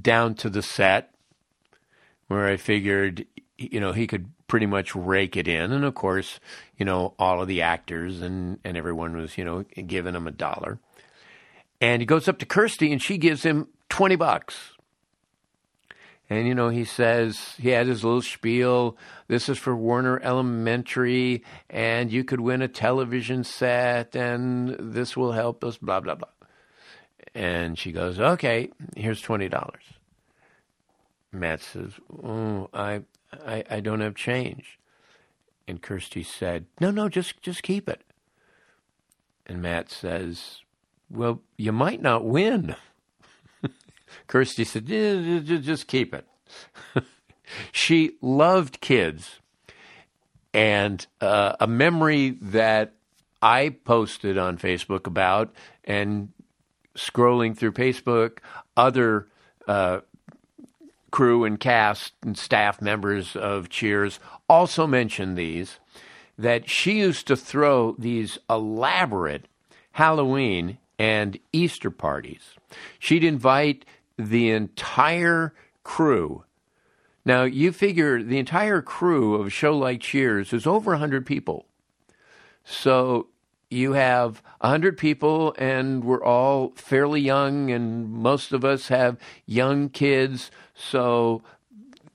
down 0.00 0.34
to 0.36 0.50
the 0.50 0.62
set 0.62 1.14
where 2.28 2.46
I 2.46 2.56
figured, 2.56 3.26
you 3.56 3.80
know, 3.80 3.92
he 3.92 4.06
could 4.06 4.30
pretty 4.46 4.66
much 4.66 4.94
rake 4.94 5.36
it 5.36 5.48
in. 5.48 5.72
And 5.72 5.84
of 5.84 5.94
course, 5.94 6.40
you 6.76 6.84
know, 6.84 7.14
all 7.18 7.42
of 7.42 7.48
the 7.48 7.62
actors 7.62 8.22
and, 8.22 8.58
and 8.64 8.76
everyone 8.76 9.16
was, 9.16 9.36
you 9.36 9.44
know, 9.44 9.64
giving 9.86 10.14
him 10.14 10.26
a 10.26 10.32
dollar. 10.32 10.78
And 11.80 12.00
he 12.02 12.06
goes 12.06 12.28
up 12.28 12.38
to 12.38 12.46
Kirstie 12.46 12.92
and 12.92 13.02
she 13.02 13.18
gives 13.18 13.42
him 13.42 13.68
20 13.88 14.16
bucks. 14.16 14.72
And, 16.30 16.46
you 16.46 16.54
know, 16.54 16.68
he 16.68 16.84
says, 16.84 17.54
he 17.58 17.70
had 17.70 17.86
his 17.86 18.04
little 18.04 18.20
spiel. 18.20 18.98
This 19.28 19.48
is 19.48 19.56
for 19.56 19.74
Warner 19.74 20.20
Elementary, 20.22 21.42
and 21.70 22.12
you 22.12 22.22
could 22.22 22.40
win 22.40 22.60
a 22.60 22.68
television 22.68 23.44
set, 23.44 24.14
and 24.14 24.76
this 24.78 25.16
will 25.16 25.32
help 25.32 25.64
us, 25.64 25.78
blah, 25.78 26.00
blah, 26.00 26.16
blah. 26.16 26.28
And 27.34 27.78
she 27.78 27.92
goes, 27.92 28.20
okay, 28.20 28.68
here's 28.94 29.22
$20. 29.22 29.50
Matt 31.32 31.60
says, 31.60 31.92
oh, 32.22 32.68
I, 32.72 33.02
I, 33.32 33.64
I 33.70 33.80
don't 33.80 34.00
have 34.00 34.14
change. 34.14 34.78
And 35.66 35.82
Kirstie 35.82 36.24
said, 36.24 36.66
no, 36.80 36.90
no, 36.90 37.08
just, 37.08 37.40
just 37.42 37.62
keep 37.62 37.88
it. 37.88 38.02
And 39.46 39.60
Matt 39.60 39.90
says, 39.90 40.60
well, 41.10 41.42
you 41.56 41.72
might 41.72 42.00
not 42.00 42.24
win. 42.24 42.74
Kirstie 44.28 44.66
said, 44.66 44.86
just 45.64 45.86
keep 45.86 46.14
it. 46.14 46.26
she 47.72 48.12
loved 48.22 48.80
kids. 48.80 49.40
And 50.54 51.06
uh, 51.20 51.56
a 51.60 51.66
memory 51.66 52.30
that 52.40 52.94
I 53.42 53.70
posted 53.84 54.38
on 54.38 54.58
Facebook 54.58 55.06
about 55.06 55.54
and 55.84 56.30
scrolling 56.96 57.56
through 57.56 57.72
Facebook, 57.72 58.38
other 58.76 59.28
uh, 59.66 60.00
crew 61.10 61.44
and 61.44 61.58
cast 61.58 62.12
and 62.22 62.36
staff 62.36 62.80
members 62.80 63.36
of 63.36 63.68
Cheers 63.68 64.20
also 64.48 64.86
mentioned 64.86 65.36
these 65.36 65.78
that 66.36 66.68
she 66.70 66.98
used 66.98 67.26
to 67.26 67.36
throw 67.36 67.94
these 67.98 68.38
elaborate 68.48 69.46
Halloween 69.92 70.78
and 70.98 71.38
Easter 71.52 71.90
parties. 71.90 72.54
She'd 72.98 73.24
invite 73.24 73.84
the 74.16 74.50
entire 74.50 75.54
crew. 75.82 76.44
Now, 77.24 77.44
you 77.44 77.72
figure 77.72 78.22
the 78.22 78.38
entire 78.38 78.80
crew 78.80 79.34
of 79.34 79.48
a 79.48 79.50
show 79.50 79.76
like 79.76 80.00
Cheers 80.00 80.52
is 80.52 80.66
over 80.66 80.92
100 80.92 81.26
people. 81.26 81.66
So 82.64 83.28
you 83.70 83.92
have 83.92 84.42
100 84.60 84.96
people, 84.96 85.54
and 85.58 86.04
we're 86.04 86.24
all 86.24 86.72
fairly 86.76 87.20
young, 87.20 87.70
and 87.70 88.10
most 88.10 88.52
of 88.52 88.64
us 88.64 88.88
have 88.88 89.18
young 89.46 89.90
kids. 89.90 90.50
So 90.74 91.42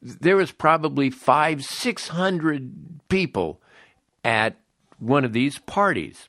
there 0.02 0.36
was 0.36 0.52
probably 0.52 1.10
five, 1.10 1.63
600 1.63 3.08
people 3.08 3.62
at 4.24 4.58
one 5.00 5.24
of 5.24 5.34
these 5.34 5.60
parties. 5.60 6.28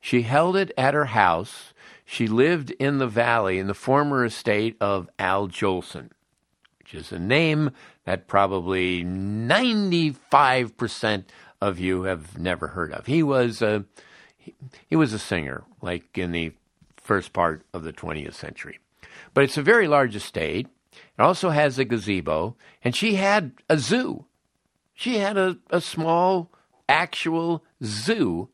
She 0.00 0.22
held 0.22 0.56
it 0.56 0.72
at 0.76 0.94
her 0.94 1.06
house. 1.06 1.72
She 2.04 2.26
lived 2.26 2.70
in 2.72 2.98
the 2.98 3.08
valley 3.08 3.58
in 3.58 3.66
the 3.66 3.74
former 3.74 4.24
estate 4.24 4.76
of 4.80 5.08
Al 5.18 5.48
Jolson, 5.48 6.10
which 6.78 6.94
is 6.94 7.10
a 7.10 7.18
name 7.18 7.70
that 8.04 8.28
probably 8.28 9.04
95% 9.04 11.24
of 11.60 11.80
you 11.80 12.02
have 12.02 12.38
never 12.38 12.68
heard 12.68 12.92
of. 12.92 13.06
He 13.06 13.24
was 13.24 13.62
a 13.62 13.84
he, 14.88 14.96
was 14.96 15.12
a 15.12 15.18
singer 15.18 15.64
like 15.80 16.18
in 16.18 16.32
the 16.32 16.52
first 16.96 17.32
part 17.32 17.62
of 17.72 17.84
the 17.84 17.92
20th 17.92 18.34
century. 18.34 18.78
But 19.34 19.44
it's 19.44 19.56
a 19.56 19.62
very 19.62 19.88
large 19.88 20.16
estate. 20.16 20.68
It 20.92 21.22
also 21.22 21.50
has 21.50 21.78
a 21.78 21.84
gazebo, 21.84 22.56
and 22.82 22.94
she 22.94 23.14
had 23.14 23.52
a 23.68 23.78
zoo. 23.78 24.24
She 24.94 25.18
had 25.18 25.36
a, 25.36 25.58
a 25.70 25.80
small 25.80 26.50
actual 26.88 27.64
zoo 27.82 28.48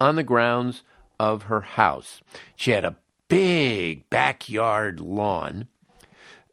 on 0.00 0.16
the 0.16 0.22
grounds 0.22 0.82
of 1.18 1.44
her 1.44 1.60
house. 1.60 2.20
She 2.56 2.72
had 2.72 2.84
a 2.84 2.96
big 3.28 4.08
backyard 4.10 5.00
lawn 5.00 5.68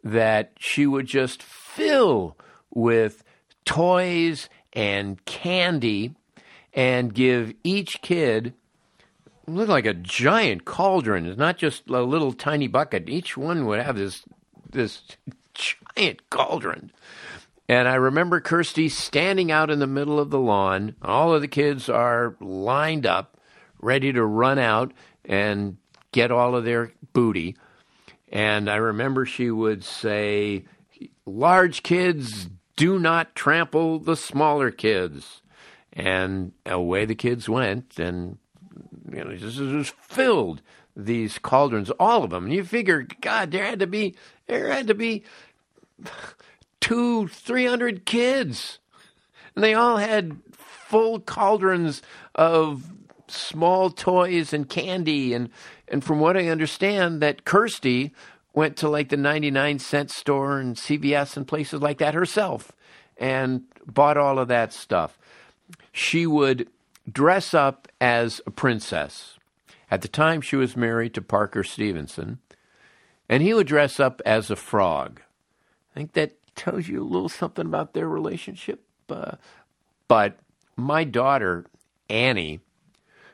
that 0.03 0.51
she 0.59 0.85
would 0.85 1.07
just 1.07 1.41
fill 1.41 2.37
with 2.69 3.23
toys 3.65 4.49
and 4.73 5.23
candy 5.25 6.15
and 6.73 7.13
give 7.13 7.53
each 7.63 8.01
kid 8.01 8.53
look 9.55 9.69
like 9.69 9.85
a 9.85 9.93
giant 9.93 10.65
cauldron. 10.65 11.25
It's 11.25 11.37
not 11.37 11.57
just 11.57 11.89
a 11.89 12.01
little 12.01 12.33
tiny 12.33 12.67
bucket. 12.67 13.09
Each 13.09 13.37
one 13.37 13.65
would 13.65 13.79
have 13.79 13.97
this 13.97 14.23
this 14.69 15.01
giant 15.53 16.29
cauldron. 16.29 16.91
And 17.67 17.87
I 17.87 17.95
remember 17.95 18.41
Kirstie 18.41 18.89
standing 18.89 19.51
out 19.51 19.69
in 19.69 19.79
the 19.79 19.87
middle 19.87 20.19
of 20.19 20.31
the 20.31 20.39
lawn. 20.39 20.95
All 21.03 21.35
of 21.35 21.41
the 21.41 21.47
kids 21.47 21.87
are 21.87 22.35
lined 22.39 23.05
up 23.05 23.37
ready 23.79 24.11
to 24.11 24.25
run 24.25 24.57
out 24.57 24.91
and 25.23 25.77
get 26.11 26.31
all 26.31 26.55
of 26.55 26.65
their 26.65 26.91
booty. 27.13 27.55
And 28.31 28.69
I 28.69 28.75
remember 28.77 29.25
she 29.25 29.51
would 29.51 29.83
say, 29.83 30.65
Large 31.25 31.83
kids 31.83 32.49
do 32.75 32.97
not 32.97 33.35
trample 33.35 33.99
the 33.99 34.15
smaller 34.15 34.71
kids. 34.71 35.41
And 35.93 36.53
away 36.65 37.05
the 37.05 37.15
kids 37.15 37.49
went, 37.49 37.99
and 37.99 38.37
you 39.11 39.23
know, 39.23 39.35
just, 39.35 39.57
just 39.57 39.91
filled 39.95 40.61
these 40.95 41.37
cauldrons, 41.39 41.89
all 41.91 42.23
of 42.23 42.31
them. 42.31 42.45
And 42.45 42.53
you 42.53 42.63
figure, 42.63 43.07
God, 43.21 43.51
there 43.51 43.65
had 43.65 43.79
to 43.79 43.87
be 43.87 44.15
there 44.47 44.71
had 44.71 44.87
to 44.87 44.95
be 44.95 45.23
two, 46.81 47.27
three 47.27 47.65
hundred 47.65 48.05
kids, 48.05 48.79
and 49.55 49.63
they 49.63 49.73
all 49.73 49.97
had 49.97 50.37
full 50.51 51.19
cauldrons 51.19 52.01
of 52.35 52.83
small 53.27 53.91
toys 53.91 54.53
and 54.53 54.67
candy 54.67 55.33
and 55.33 55.49
and 55.87 56.03
from 56.03 56.19
what 56.19 56.37
I 56.37 56.47
understand 56.47 57.21
that 57.21 57.45
Kirstie 57.45 58.11
went 58.53 58.77
to 58.77 58.89
like 58.89 59.09
the 59.09 59.17
99 59.17 59.79
cent 59.79 60.11
store 60.11 60.59
and 60.59 60.75
CVS 60.75 61.37
and 61.37 61.47
places 61.47 61.81
like 61.81 61.99
that 61.99 62.13
herself 62.13 62.71
and 63.17 63.63
bought 63.85 64.17
all 64.17 64.39
of 64.39 64.47
that 64.47 64.73
stuff. 64.73 65.17
she 65.91 66.25
would 66.25 66.67
dress 67.11 67.53
up 67.53 67.87
as 67.99 68.41
a 68.45 68.51
princess. 68.51 69.37
At 69.91 70.01
the 70.01 70.07
time, 70.07 70.41
she 70.41 70.55
was 70.55 70.77
married 70.77 71.13
to 71.15 71.21
Parker 71.21 71.63
Stevenson, 71.63 72.39
and 73.27 73.41
he 73.41 73.53
would 73.53 73.67
dress 73.67 73.99
up 73.99 74.21
as 74.25 74.49
a 74.49 74.55
frog. 74.55 75.21
I 75.91 75.99
think 75.99 76.13
that 76.13 76.33
tells 76.55 76.87
you 76.87 77.01
a 77.01 77.05
little 77.05 77.29
something 77.29 77.65
about 77.65 77.93
their 77.93 78.07
relationship. 78.07 78.83
Uh, 79.09 79.35
but 80.07 80.37
my 80.75 81.03
daughter, 81.03 81.65
Annie, 82.09 82.59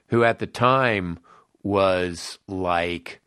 who 0.07 0.23
at 0.23 0.39
the 0.39 0.47
time 0.47 1.19
was 1.63 2.39
like 2.47 3.21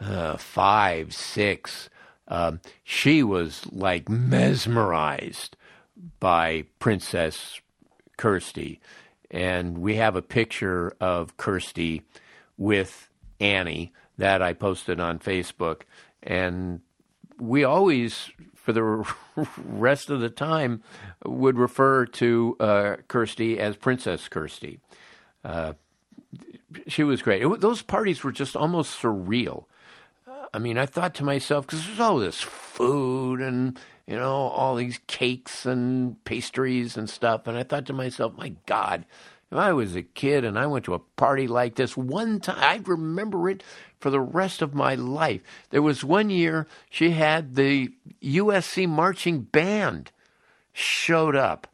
uh, 0.00 0.36
five, 0.36 1.14
six, 1.14 1.88
um, 2.28 2.60
she 2.82 3.22
was 3.22 3.66
like 3.70 4.08
mesmerized 4.08 5.56
by 6.18 6.64
Princess 6.78 7.60
Kirstie. 8.18 8.78
And 9.32 9.78
we 9.78 9.96
have 9.96 10.14
a 10.14 10.22
picture 10.22 10.94
of 11.00 11.36
Kirstie 11.38 12.02
with 12.58 13.08
Annie 13.40 13.92
that 14.18 14.42
I 14.42 14.52
posted 14.52 15.00
on 15.00 15.18
Facebook. 15.18 15.82
And 16.22 16.80
we 17.40 17.64
always, 17.64 18.30
for 18.54 18.72
the 18.72 18.82
rest 19.56 20.10
of 20.10 20.20
the 20.20 20.28
time, 20.30 20.82
would 21.24 21.58
refer 21.58 22.04
to 22.06 22.56
uh, 22.60 22.96
Kirstie 23.08 23.56
as 23.56 23.76
Princess 23.76 24.28
Kirstie. 24.28 24.78
Uh, 25.42 25.72
she 26.86 27.02
was 27.02 27.22
great. 27.22 27.42
It, 27.42 27.60
those 27.60 27.82
parties 27.82 28.22
were 28.22 28.32
just 28.32 28.54
almost 28.54 29.00
surreal. 29.00 29.64
I 30.54 30.58
mean, 30.58 30.76
I 30.76 30.84
thought 30.84 31.14
to 31.14 31.24
myself, 31.24 31.66
because 31.66 31.86
there's 31.86 32.00
all 32.00 32.18
this 32.18 32.40
food 32.42 33.40
and, 33.40 33.78
you 34.06 34.16
know, 34.16 34.32
all 34.32 34.74
these 34.74 35.00
cakes 35.06 35.64
and 35.64 36.22
pastries 36.24 36.96
and 36.96 37.08
stuff. 37.08 37.46
And 37.46 37.56
I 37.56 37.62
thought 37.62 37.86
to 37.86 37.92
myself, 37.92 38.36
my 38.36 38.54
God, 38.66 39.04
if 39.50 39.58
I 39.58 39.72
was 39.72 39.94
a 39.94 40.02
kid 40.02 40.44
and 40.44 40.58
I 40.58 40.66
went 40.66 40.86
to 40.86 40.94
a 40.94 40.98
party 40.98 41.46
like 41.46 41.74
this 41.74 41.96
one 41.96 42.40
time, 42.40 42.56
I'd 42.58 42.88
remember 42.88 43.48
it 43.48 43.62
for 44.00 44.10
the 44.10 44.20
rest 44.20 44.62
of 44.62 44.74
my 44.74 44.94
life. 44.94 45.42
There 45.70 45.82
was 45.82 46.02
one 46.02 46.30
year 46.30 46.66
she 46.90 47.10
had 47.10 47.54
the 47.54 47.90
USC 48.22 48.88
marching 48.88 49.42
band 49.42 50.10
showed 50.72 51.36
up 51.36 51.68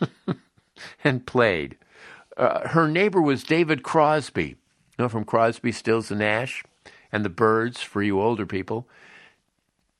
and 1.04 1.24
played. 1.24 1.76
Uh, 2.36 2.68
her 2.68 2.88
neighbor 2.88 3.22
was 3.22 3.44
David 3.44 3.82
Crosby, 3.82 4.48
you 4.48 4.56
know, 4.98 5.08
from 5.08 5.24
Crosby, 5.24 5.70
Stills, 5.72 6.10
and 6.10 6.18
Nash 6.18 6.64
and 7.12 7.24
the 7.24 7.30
Byrds 7.30 7.80
for 7.80 8.02
you 8.02 8.20
older 8.20 8.44
people. 8.44 8.88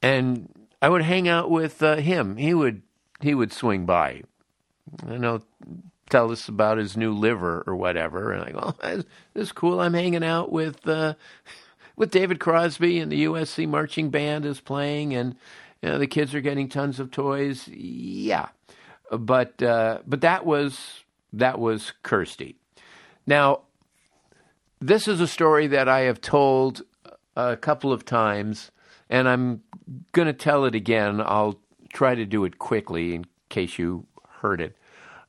And 0.02 0.52
I 0.80 0.88
would 0.88 1.02
hang 1.02 1.28
out 1.28 1.50
with 1.50 1.82
uh, 1.82 1.96
him. 1.96 2.36
He 2.36 2.54
would 2.54 2.82
he 3.20 3.34
would 3.34 3.52
swing 3.52 3.86
by. 3.86 4.22
I 5.06 5.16
know, 5.16 5.42
tell 6.10 6.30
us 6.30 6.48
about 6.48 6.78
his 6.78 6.96
new 6.96 7.12
liver 7.12 7.64
or 7.66 7.74
whatever. 7.74 8.32
And 8.32 8.44
I 8.44 8.52
go, 8.52 8.74
oh, 8.82 8.96
this 9.34 9.46
is 9.46 9.52
cool. 9.52 9.80
I'm 9.80 9.94
hanging 9.94 10.24
out 10.24 10.52
with 10.52 10.86
uh, 10.86 11.14
with 11.96 12.10
David 12.10 12.40
Crosby 12.40 12.98
and 12.98 13.10
the 13.10 13.24
USC 13.24 13.68
marching 13.68 14.10
band 14.10 14.44
is 14.44 14.60
playing, 14.60 15.14
and 15.14 15.36
you 15.82 15.88
know, 15.88 15.98
the 15.98 16.06
kids 16.06 16.34
are 16.34 16.40
getting 16.40 16.68
tons 16.68 17.00
of 17.00 17.10
toys. 17.10 17.68
Yeah, 17.68 18.48
but 19.10 19.62
uh, 19.62 20.00
but 20.06 20.20
that 20.20 20.44
was 20.46 21.04
that 21.32 21.58
was 21.58 21.92
Kirstie. 22.02 22.56
Now, 23.26 23.62
this 24.80 25.08
is 25.08 25.20
a 25.20 25.26
story 25.26 25.66
that 25.68 25.88
I 25.88 26.00
have 26.00 26.20
told 26.20 26.82
a 27.36 27.56
couple 27.56 27.92
of 27.92 28.04
times, 28.04 28.70
and 29.08 29.28
I'm 29.28 29.62
going 30.12 30.26
to 30.26 30.32
tell 30.32 30.64
it 30.64 30.74
again. 30.74 31.20
I'll 31.20 31.60
try 31.92 32.14
to 32.14 32.24
do 32.24 32.44
it 32.44 32.58
quickly 32.58 33.14
in 33.14 33.24
case 33.48 33.78
you 33.78 34.06
heard 34.40 34.60
it. 34.60 34.76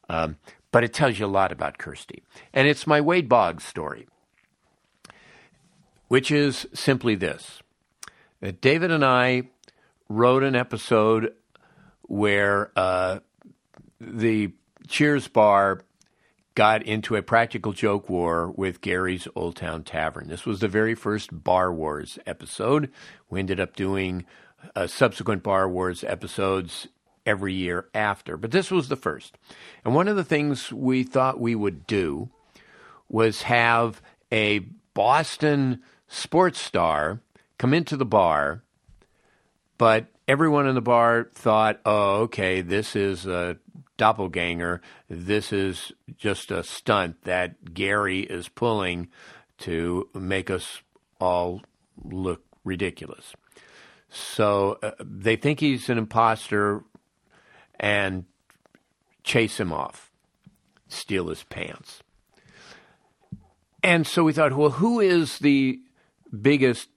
Um, 0.09 0.37
but 0.71 0.83
it 0.83 0.93
tells 0.93 1.17
you 1.19 1.25
a 1.25 1.27
lot 1.27 1.51
about 1.51 1.77
Kirstie. 1.77 2.21
And 2.53 2.67
it's 2.67 2.85
my 2.85 2.99
Wade 3.01 3.29
Boggs 3.29 3.63
story, 3.63 4.07
which 6.07 6.31
is 6.31 6.67
simply 6.73 7.15
this 7.15 7.61
that 8.41 8.61
David 8.61 8.91
and 8.91 9.03
I 9.03 9.43
wrote 10.09 10.43
an 10.43 10.55
episode 10.55 11.33
where 12.03 12.71
uh, 12.75 13.19
the 13.99 14.51
Cheers 14.87 15.27
bar 15.27 15.81
got 16.53 16.83
into 16.83 17.15
a 17.15 17.21
practical 17.21 17.73
joke 17.73 18.09
war 18.09 18.51
with 18.51 18.81
Gary's 18.81 19.27
Old 19.35 19.55
Town 19.55 19.83
Tavern. 19.83 20.27
This 20.27 20.45
was 20.45 20.59
the 20.59 20.67
very 20.67 20.95
first 20.95 21.43
Bar 21.43 21.73
Wars 21.73 22.17
episode. 22.25 22.91
We 23.29 23.39
ended 23.39 23.59
up 23.59 23.75
doing 23.75 24.25
uh, 24.75 24.87
subsequent 24.87 25.43
Bar 25.43 25.69
Wars 25.69 26.03
episodes 26.03 26.87
every 27.25 27.53
year 27.53 27.87
after, 27.93 28.37
but 28.37 28.51
this 28.51 28.69
was 28.69 28.87
the 28.87 28.95
first. 28.95 29.37
And 29.83 29.95
one 29.95 30.07
of 30.07 30.15
the 30.15 30.23
things 30.23 30.71
we 30.71 31.03
thought 31.03 31.39
we 31.39 31.55
would 31.55 31.87
do 31.87 32.29
was 33.09 33.43
have 33.43 34.01
a 34.31 34.59
Boston 34.93 35.81
sports 36.07 36.59
star 36.59 37.21
come 37.57 37.73
into 37.73 37.97
the 37.97 38.05
bar, 38.05 38.63
but 39.77 40.07
everyone 40.27 40.67
in 40.67 40.75
the 40.75 40.81
bar 40.81 41.29
thought, 41.33 41.79
oh, 41.85 42.21
okay, 42.21 42.61
this 42.61 42.95
is 42.95 43.25
a 43.25 43.57
doppelganger. 43.97 44.81
This 45.09 45.53
is 45.53 45.91
just 46.17 46.51
a 46.51 46.63
stunt 46.63 47.23
that 47.23 47.73
Gary 47.73 48.21
is 48.21 48.49
pulling 48.49 49.09
to 49.59 50.09
make 50.13 50.49
us 50.49 50.81
all 51.19 51.61
look 52.03 52.43
ridiculous. 52.63 53.33
So 54.15 54.79
uh, 54.81 54.91
they 54.99 55.35
think 55.35 55.59
he's 55.59 55.89
an 55.89 55.97
imposter 55.97 56.83
and 57.77 58.23
chase 59.23 59.59
him 59.59 59.73
off, 59.73 60.09
steal 60.87 61.27
his 61.27 61.43
pants. 61.43 62.01
And 63.83 64.07
so 64.07 64.23
we 64.23 64.31
thought, 64.31 64.55
well, 64.55 64.71
who 64.71 64.99
is 65.01 65.39
the 65.39 65.79
biggest 66.41 66.89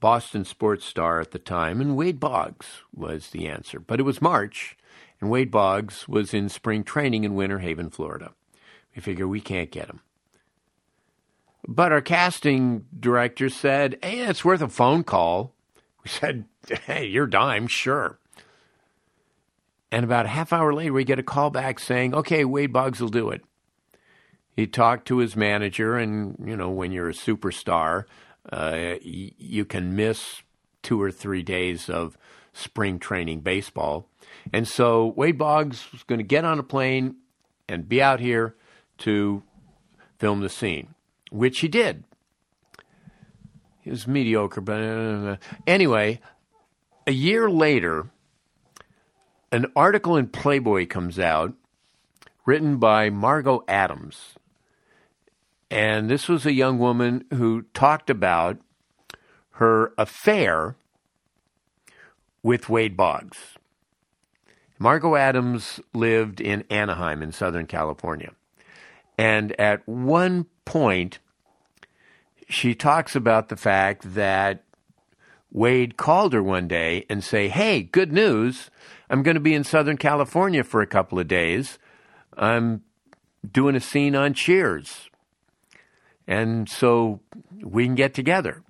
Boston 0.00 0.44
sports 0.44 0.86
star 0.86 1.20
at 1.20 1.32
the 1.32 1.38
time? 1.38 1.80
And 1.80 1.94
Wade 1.94 2.18
Boggs 2.18 2.66
was 2.94 3.28
the 3.28 3.48
answer. 3.48 3.78
But 3.78 4.00
it 4.00 4.04
was 4.04 4.22
March, 4.22 4.78
and 5.20 5.30
Wade 5.30 5.50
Boggs 5.50 6.08
was 6.08 6.32
in 6.32 6.48
spring 6.48 6.84
training 6.84 7.24
in 7.24 7.34
Winter 7.34 7.58
Haven, 7.58 7.90
Florida. 7.90 8.32
We 8.94 9.02
figure 9.02 9.28
we 9.28 9.42
can't 9.42 9.70
get 9.70 9.88
him. 9.88 10.00
But 11.68 11.92
our 11.92 12.00
casting 12.00 12.86
director 12.98 13.50
said, 13.50 13.98
hey, 14.02 14.20
it's 14.20 14.44
worth 14.44 14.62
a 14.62 14.68
phone 14.68 15.04
call. 15.04 15.52
We 16.06 16.10
said, 16.20 16.44
hey, 16.86 17.06
your 17.06 17.26
dime, 17.26 17.66
sure. 17.66 18.20
And 19.90 20.04
about 20.04 20.26
a 20.26 20.28
half 20.28 20.52
hour 20.52 20.72
later, 20.72 20.92
we 20.92 21.02
get 21.02 21.18
a 21.18 21.24
call 21.24 21.50
back 21.50 21.80
saying, 21.80 22.14
okay, 22.14 22.44
Wade 22.44 22.72
Boggs 22.72 23.00
will 23.00 23.08
do 23.08 23.30
it. 23.30 23.42
He 24.54 24.68
talked 24.68 25.08
to 25.08 25.18
his 25.18 25.34
manager, 25.34 25.96
and, 25.96 26.36
you 26.46 26.56
know, 26.56 26.70
when 26.70 26.92
you're 26.92 27.08
a 27.08 27.12
superstar, 27.12 28.04
uh, 28.52 28.94
y- 29.04 29.32
you 29.36 29.64
can 29.64 29.96
miss 29.96 30.42
two 30.84 31.02
or 31.02 31.10
three 31.10 31.42
days 31.42 31.90
of 31.90 32.16
spring 32.52 33.00
training 33.00 33.40
baseball. 33.40 34.08
And 34.52 34.68
so 34.68 35.12
Wade 35.16 35.38
Boggs 35.38 35.90
was 35.90 36.04
going 36.04 36.20
to 36.20 36.24
get 36.24 36.44
on 36.44 36.60
a 36.60 36.62
plane 36.62 37.16
and 37.68 37.88
be 37.88 38.00
out 38.00 38.20
here 38.20 38.54
to 38.98 39.42
film 40.18 40.40
the 40.40 40.48
scene, 40.48 40.94
which 41.32 41.58
he 41.58 41.68
did. 41.68 42.04
He 43.86 43.90
was 43.90 44.08
mediocre, 44.08 44.60
but 44.60 44.82
uh, 44.82 45.36
anyway, 45.64 46.18
a 47.06 47.12
year 47.12 47.48
later, 47.48 48.10
an 49.52 49.66
article 49.76 50.16
in 50.16 50.26
Playboy 50.26 50.88
comes 50.88 51.20
out 51.20 51.54
written 52.44 52.78
by 52.78 53.10
Margo 53.10 53.62
Adams. 53.68 54.34
And 55.70 56.10
this 56.10 56.28
was 56.28 56.44
a 56.44 56.52
young 56.52 56.80
woman 56.80 57.26
who 57.32 57.62
talked 57.74 58.10
about 58.10 58.58
her 59.50 59.92
affair 59.96 60.74
with 62.42 62.68
Wade 62.68 62.96
Boggs. 62.96 63.38
Margo 64.80 65.14
Adams 65.14 65.78
lived 65.94 66.40
in 66.40 66.64
Anaheim 66.70 67.22
in 67.22 67.30
Southern 67.30 67.66
California. 67.66 68.32
And 69.16 69.52
at 69.60 69.86
one 69.86 70.46
point, 70.64 71.20
she 72.48 72.74
talks 72.74 73.14
about 73.16 73.48
the 73.48 73.56
fact 73.56 74.14
that 74.14 74.62
Wade 75.50 75.96
called 75.96 76.32
her 76.32 76.42
one 76.42 76.68
day 76.68 77.04
and 77.08 77.22
say, 77.22 77.48
"Hey, 77.48 77.82
good 77.82 78.12
news. 78.12 78.70
I'm 79.08 79.22
going 79.22 79.34
to 79.34 79.40
be 79.40 79.54
in 79.54 79.64
Southern 79.64 79.96
California 79.96 80.64
for 80.64 80.80
a 80.80 80.86
couple 80.86 81.18
of 81.18 81.28
days. 81.28 81.78
I'm 82.36 82.82
doing 83.50 83.76
a 83.76 83.80
scene 83.80 84.14
on 84.14 84.34
Cheers. 84.34 85.08
And 86.26 86.68
so 86.68 87.20
we 87.62 87.84
can 87.84 87.94
get 87.94 88.14
together." 88.14 88.62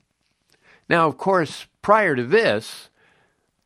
Now, 0.89 1.09
of 1.09 1.19
course, 1.19 1.67
prior 1.83 2.15
to 2.15 2.25
this, 2.25 2.91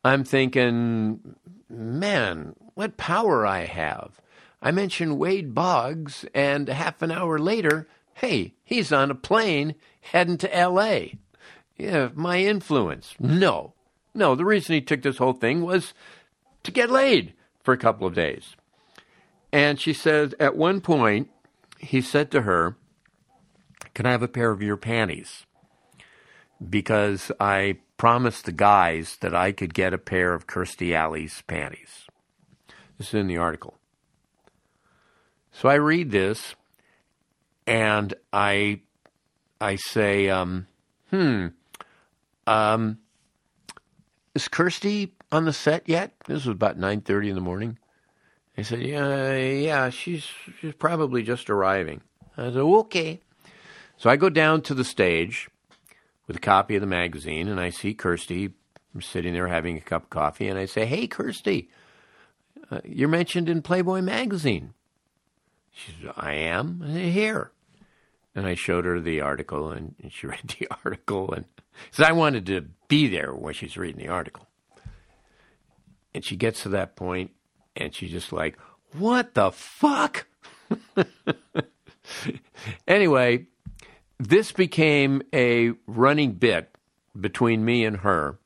I'm 0.03 0.23
thinking, 0.23 1.35
man, 1.69 2.55
what 2.73 2.97
power 2.97 3.45
I 3.45 3.65
have. 3.65 4.19
I 4.61 4.71
mention 4.71 5.17
Wade 5.17 5.53
Boggs, 5.53 6.25
and 6.33 6.67
half 6.67 7.01
an 7.01 7.11
hour 7.11 7.37
later, 7.37 7.87
hey, 8.15 8.53
he's 8.63 8.91
on 8.91 9.11
a 9.11 9.15
plane 9.15 9.75
heading 10.01 10.37
to 10.39 10.55
L.A. 10.55 11.17
Yeah, 11.77 12.09
my 12.13 12.39
influence. 12.39 13.15
No. 13.19 13.73
No, 14.13 14.35
the 14.35 14.45
reason 14.45 14.75
he 14.75 14.81
took 14.81 15.01
this 15.01 15.17
whole 15.17 15.33
thing 15.33 15.61
was 15.61 15.93
to 16.63 16.71
get 16.71 16.89
laid 16.89 17.33
for 17.63 17.73
a 17.73 17.77
couple 17.77 18.05
of 18.05 18.13
days. 18.13 18.55
And 19.51 19.79
she 19.79 19.93
said 19.93 20.35
at 20.39 20.55
one 20.55 20.81
point, 20.81 21.29
he 21.79 22.01
said 22.01 22.31
to 22.31 22.41
her, 22.41 22.75
Can 23.93 24.05
I 24.05 24.11
have 24.11 24.23
a 24.23 24.27
pair 24.27 24.51
of 24.51 24.61
your 24.61 24.77
panties? 24.77 25.45
Because 26.69 27.31
I 27.39 27.79
promised 27.97 28.45
the 28.45 28.51
guys 28.51 29.17
that 29.21 29.33
I 29.33 29.51
could 29.51 29.73
get 29.73 29.93
a 29.93 29.97
pair 29.97 30.33
of 30.33 30.47
Kirstie 30.47 30.93
Alley's 30.93 31.41
panties. 31.47 32.05
This 32.97 33.09
is 33.09 33.13
in 33.15 33.27
the 33.27 33.37
article. 33.37 33.77
So 35.51 35.69
I 35.69 35.75
read 35.75 36.11
this 36.11 36.55
and 37.67 38.13
I 38.31 38.81
I 39.59 39.75
say, 39.75 40.29
um, 40.29 40.67
hmm, 41.09 41.47
um, 42.47 42.99
is 44.33 44.47
Kirstie 44.47 45.11
on 45.31 45.45
the 45.45 45.53
set 45.53 45.87
yet? 45.87 46.13
This 46.25 46.45
was 46.45 46.55
about 46.55 46.77
nine 46.77 47.01
thirty 47.01 47.29
in 47.29 47.35
the 47.35 47.41
morning. 47.41 47.77
He 48.55 48.63
said, 48.63 48.81
yeah, 48.81 49.35
yeah, 49.35 49.89
she's 49.89 50.27
she's 50.59 50.73
probably 50.73 51.23
just 51.23 51.49
arriving. 51.49 52.01
I 52.37 52.45
said, 52.45 52.57
okay. 52.57 53.21
So 53.97 54.09
I 54.09 54.15
go 54.15 54.29
down 54.29 54.61
to 54.63 54.73
the 54.73 54.83
stage 54.83 55.49
with 56.27 56.37
a 56.37 56.39
copy 56.39 56.75
of 56.75 56.81
the 56.81 56.87
magazine, 56.87 57.47
and 57.47 57.59
I 57.59 57.69
see 57.69 57.93
Kirstie 57.93 58.53
sitting 58.99 59.33
there 59.33 59.47
having 59.47 59.77
a 59.77 59.81
cup 59.81 60.03
of 60.03 60.09
coffee, 60.09 60.47
and 60.47 60.57
I 60.57 60.65
say, 60.65 60.85
hey, 60.85 61.07
Kirstie, 61.07 61.67
uh, 62.69 62.81
you're 62.83 63.07
mentioned 63.09 63.47
in 63.47 63.61
Playboy 63.61 64.01
magazine. 64.01 64.73
She 65.71 65.93
said, 66.01 66.13
I 66.15 66.33
am. 66.33 66.81
Here. 66.81 67.51
And 68.35 68.45
I 68.45 68.55
showed 68.55 68.85
her 68.85 68.99
the 68.99 69.21
article, 69.21 69.71
and, 69.71 69.95
she 70.09 70.27
read 70.27 70.55
the 70.59 70.67
article, 70.83 71.33
and 71.33 71.45
said 71.91 72.07
I 72.07 72.11
wanted 72.11 72.45
to 72.47 72.65
be 72.87 73.07
there 73.07 73.33
when 73.33 73.53
she's 73.53 73.77
reading 73.77 74.01
the 74.01 74.11
article. 74.11 74.47
And 76.13 76.23
she 76.23 76.35
gets 76.35 76.63
to 76.63 76.69
that 76.69 76.95
point, 76.95 77.31
and 77.75 77.95
she's 77.95 78.11
just 78.11 78.33
like, 78.33 78.57
"What 78.91 79.33
the 79.33 79.51
fuck?" 79.51 80.27
anyway, 82.87 83.47
this 84.19 84.51
became 84.51 85.21
a 85.33 85.71
running 85.87 86.33
bit 86.33 86.75
between 87.19 87.63
me 87.63 87.85
and 87.85 87.97
her 87.97 88.39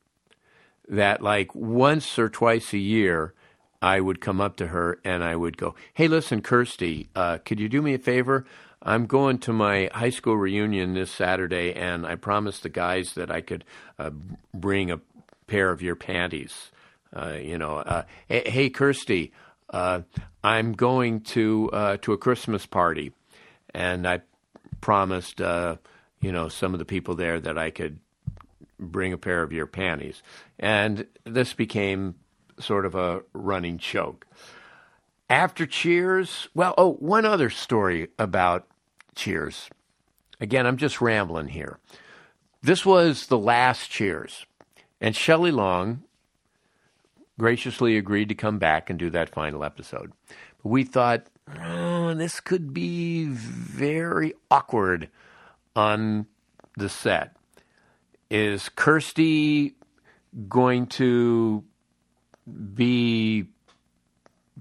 that, 0.88 1.22
like, 1.22 1.54
once 1.54 2.18
or 2.18 2.28
twice 2.28 2.72
a 2.72 2.78
year, 2.78 3.34
I 3.80 4.00
would 4.00 4.20
come 4.20 4.40
up 4.40 4.56
to 4.56 4.68
her 4.68 4.98
and 5.04 5.22
I 5.22 5.36
would 5.36 5.56
go, 5.56 5.74
"Hey, 5.94 6.08
listen, 6.08 6.42
Kirstie, 6.42 7.08
uh, 7.14 7.38
could 7.38 7.60
you 7.60 7.68
do 7.68 7.82
me 7.82 7.94
a 7.94 7.98
favor? 7.98 8.46
I'm 8.82 9.06
going 9.06 9.38
to 9.38 9.52
my 9.52 9.90
high 9.92 10.10
school 10.10 10.36
reunion 10.36 10.94
this 10.94 11.10
Saturday, 11.10 11.72
and 11.72 12.06
I 12.06 12.14
promised 12.14 12.62
the 12.62 12.68
guys 12.68 13.14
that 13.14 13.30
I 13.30 13.40
could 13.40 13.64
uh, 13.98 14.10
bring 14.54 14.90
a 14.90 15.00
pair 15.48 15.70
of 15.70 15.82
your 15.82 15.96
panties. 15.96 16.70
Uh, 17.14 17.36
you 17.40 17.58
know, 17.58 17.78
uh, 17.78 18.04
hey, 18.28 18.48
hey, 18.48 18.70
Kirstie, 18.70 19.32
uh, 19.70 20.02
I'm 20.44 20.72
going 20.72 21.20
to 21.22 21.70
uh, 21.72 21.96
to 22.02 22.12
a 22.12 22.18
Christmas 22.18 22.66
party, 22.66 23.12
and 23.74 24.06
I 24.06 24.20
promised, 24.80 25.40
you 25.40 26.32
know, 26.32 26.48
some 26.48 26.72
of 26.72 26.78
the 26.78 26.84
people 26.84 27.14
there 27.14 27.40
that 27.40 27.58
I 27.58 27.70
could 27.70 27.98
bring 28.78 29.12
a 29.12 29.18
pair 29.18 29.42
of 29.42 29.52
your 29.52 29.66
panties, 29.66 30.22
and 30.60 31.06
this 31.24 31.54
became 31.54 32.14
sort 32.58 32.86
of 32.86 32.94
a 32.94 33.22
running 33.32 33.78
joke. 33.78 34.26
After 35.28 35.66
Cheers, 35.66 36.48
well, 36.54 36.74
oh, 36.78 36.94
one 36.94 37.24
other 37.24 37.50
story 37.50 38.08
about 38.18 38.66
Cheers. 39.14 39.68
Again, 40.40 40.66
I'm 40.66 40.76
just 40.76 41.00
rambling 41.00 41.48
here. 41.48 41.78
This 42.62 42.84
was 42.84 43.26
the 43.26 43.38
last 43.38 43.90
Cheers, 43.90 44.46
and 45.00 45.16
Shelley 45.16 45.50
Long 45.50 46.02
graciously 47.38 47.96
agreed 47.96 48.28
to 48.28 48.34
come 48.34 48.58
back 48.58 48.88
and 48.88 48.98
do 48.98 49.10
that 49.10 49.28
final 49.28 49.64
episode. 49.64 50.12
But 50.62 50.68
we 50.68 50.84
thought 50.84 51.26
oh, 51.60 52.14
this 52.14 52.40
could 52.40 52.72
be 52.72 53.26
very 53.26 54.34
awkward 54.50 55.08
on 55.74 56.26
the 56.76 56.88
set. 56.88 57.36
Is 58.30 58.68
Kirstie 58.74 59.74
going 60.48 60.86
to 60.86 61.64
be 62.74 63.46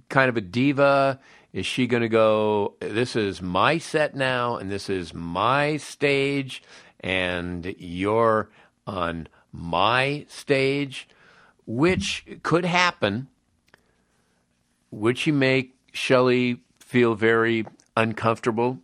kind 0.09 0.29
of 0.29 0.37
a 0.37 0.41
diva 0.41 1.19
is 1.55 1.65
she 1.65 1.87
going 1.87 2.03
to 2.03 2.09
go, 2.09 2.75
this 2.81 3.15
is 3.15 3.41
my 3.41 3.77
set 3.77 4.13
now, 4.13 4.57
and 4.57 4.69
this 4.69 4.89
is 4.89 5.13
my 5.13 5.77
stage, 5.77 6.61
and 6.99 7.73
you're 7.77 8.49
on 8.85 9.29
my 9.53 10.25
stage? 10.27 11.07
Which 11.65 12.25
could 12.43 12.65
happen. 12.65 13.29
Would 14.91 15.17
she 15.17 15.31
make 15.31 15.77
Shelley 15.93 16.61
feel 16.79 17.15
very 17.15 17.65
uncomfortable? 17.95 18.79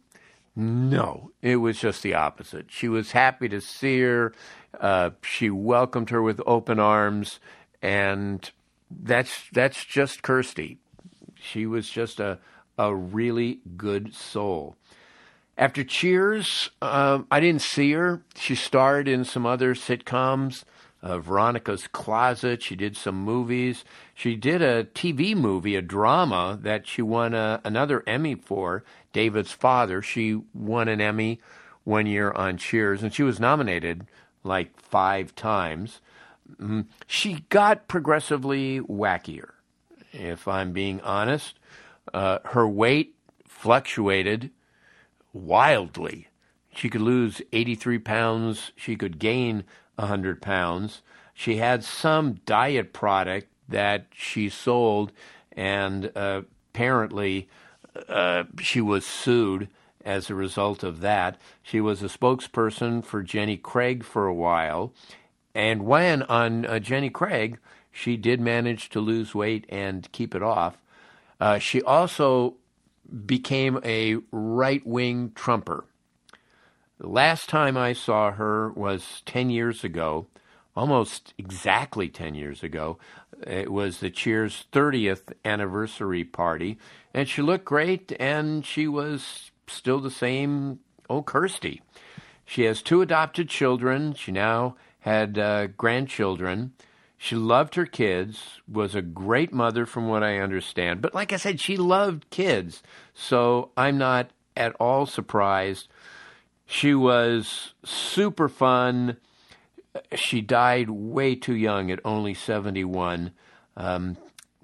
No, 0.56 1.32
it 1.42 1.58
was 1.58 1.78
just 1.78 2.04
the 2.04 2.14
opposite. 2.14 2.68
She 2.70 2.88
was 2.88 3.12
happy 3.12 3.50
to 3.50 3.60
see 3.60 4.00
her. 4.00 4.34
Uh, 4.80 5.10
she 5.24 5.50
welcomed 5.50 6.10
her 6.10 6.22
with 6.22 6.40
open 6.46 6.80
arms, 6.80 7.42
and 7.82 8.50
that's 9.04 9.44
that's 9.52 9.86
just 9.86 10.22
Kirstie. 10.22 10.78
She 11.36 11.66
was 11.66 11.90
just 11.90 12.20
a 12.20 12.40
a 12.78 12.94
really 12.94 13.60
good 13.78 14.14
soul. 14.14 14.76
After 15.58 15.84
Cheers, 15.84 16.72
um, 16.82 17.28
I 17.30 17.40
didn't 17.40 17.62
see 17.62 17.92
her. 17.92 18.24
She 18.36 18.56
starred 18.56 19.08
in 19.08 19.26
some 19.26 19.46
other 19.46 19.76
sitcoms. 19.76 20.64
Uh, 21.04 21.20
Veronica's 21.20 21.88
Closet. 21.88 22.62
She 22.64 22.76
did 22.76 22.96
some 22.96 23.16
movies. 23.16 23.84
She 24.14 24.36
did 24.36 24.62
a 24.62 24.86
TV 24.86 25.36
movie, 25.36 25.76
a 25.76 25.82
drama 25.82 26.58
that 26.62 26.88
she 26.88 27.02
won 27.02 27.34
a, 27.34 27.60
another 27.64 28.04
Emmy 28.08 28.36
for. 28.36 28.84
David's 29.14 29.52
Father. 29.52 30.02
She 30.02 30.42
won 30.54 30.88
an 30.88 31.02
Emmy 31.02 31.40
one 31.84 32.06
year 32.06 32.32
on 32.32 32.58
Cheers, 32.58 33.04
and 33.04 33.14
she 33.14 33.24
was 33.24 33.40
nominated 33.40 34.08
like 34.44 34.80
five 34.80 35.36
times. 35.36 36.02
Mm, 36.60 36.86
she 37.08 37.46
got 37.50 37.88
progressively 37.88 38.80
wackier, 38.82 39.52
if 40.12 40.48
I'm 40.48 40.72
being 40.72 41.02
honest. 41.02 41.58
Uh, 42.14 42.40
her 42.46 42.68
weight 42.68 43.16
fluctuated 43.48 44.52
wildly. 45.34 46.28
She 46.74 46.90
could 46.90 47.02
lose 47.02 47.42
83 47.52 48.00
pounds, 48.00 48.72
she 48.76 48.96
could 48.96 49.20
gain 49.20 49.64
100 49.96 50.42
pounds. 50.42 51.02
She 51.34 51.58
had 51.58 51.84
some 51.84 52.40
diet 52.46 52.94
product 52.94 53.48
that 53.68 54.08
she 54.14 54.50
sold, 54.50 55.12
and 55.52 56.12
uh, 56.16 56.42
apparently 56.74 57.50
uh, 58.08 58.44
she 58.60 58.82
was 58.82 59.06
sued 59.06 59.68
as 60.04 60.30
a 60.30 60.36
result 60.36 60.84
of 60.84 61.02
that. 61.02 61.40
She 61.62 61.82
was 61.82 62.02
a 62.02 62.08
spokesperson 62.08 63.04
for 63.04 63.22
Jenny 63.22 63.58
Craig 63.58 64.04
for 64.04 64.28
a 64.28 64.34
while, 64.34 64.94
and 65.54 65.86
when 65.86 66.24
on 66.24 66.66
uh, 66.66 66.80
Jenny 66.80 67.10
Craig, 67.10 67.60
she 67.92 68.18
did 68.18 68.40
manage 68.40 68.90
to 68.90 69.00
lose 69.00 69.36
weight 69.36 69.66
and 69.70 70.12
keep 70.12 70.34
it 70.34 70.44
off. 70.44 70.78
Uh, 71.40 71.58
she 71.58 71.82
also 71.82 72.56
became 73.26 73.80
a 73.84 74.18
right 74.32 74.86
wing 74.86 75.32
Trumper. 75.36 75.86
The 77.00 77.10
last 77.10 77.50
time 77.50 77.76
I 77.76 77.94
saw 77.94 78.32
her 78.32 78.72
was 78.72 79.24
10 79.26 79.50
years 79.50 79.84
ago, 79.84 80.28
almost 80.76 81.34
exactly 81.38 82.08
10 82.08 82.36
years 82.36 82.64
ago. 82.64 82.98
It 83.46 83.72
was 83.72 84.00
the 84.00 84.12
Cheers 84.12 84.66
30th 84.72 85.34
anniversary 85.44 86.24
party, 86.24 86.78
and 87.14 87.28
she 87.28 87.42
looked 87.42 87.66
great, 87.66 88.14
and 88.20 88.66
she 88.66 88.88
was 88.88 89.52
still 89.68 90.00
the 90.00 90.12
same 90.12 90.80
old 91.10 91.26
Kirstie. 91.26 91.82
She 92.46 92.64
has 92.64 92.82
two 92.82 93.02
adopted 93.02 93.50
children. 93.50 94.14
She 94.14 94.32
now 94.32 94.76
had 95.02 95.38
uh, 95.38 95.68
grandchildren. 95.68 96.74
She 97.18 97.36
loved 97.36 97.76
her 97.76 97.86
kids, 97.86 98.62
was 98.68 98.96
a 98.96 99.02
great 99.02 99.54
mother 99.54 99.86
from 99.86 100.08
what 100.08 100.24
I 100.24 100.40
understand. 100.40 101.02
But 101.02 101.14
like 101.14 101.32
I 101.32 101.38
said, 101.38 101.62
she 101.62 101.78
loved 101.78 102.30
kids. 102.32 102.82
So 103.14 103.70
I'm 103.78 103.98
not 103.98 104.32
at 104.58 104.76
all 104.80 105.06
surprised. 105.06 105.88
She 106.66 106.96
was 106.96 107.74
super 107.84 108.50
fun. 108.50 109.18
She 110.16 110.42
died 110.42 110.90
way 110.90 111.36
too 111.36 111.56
young 111.56 111.92
at 111.92 112.00
only 112.06 112.34
71. 112.34 113.32
Um, 113.78 114.18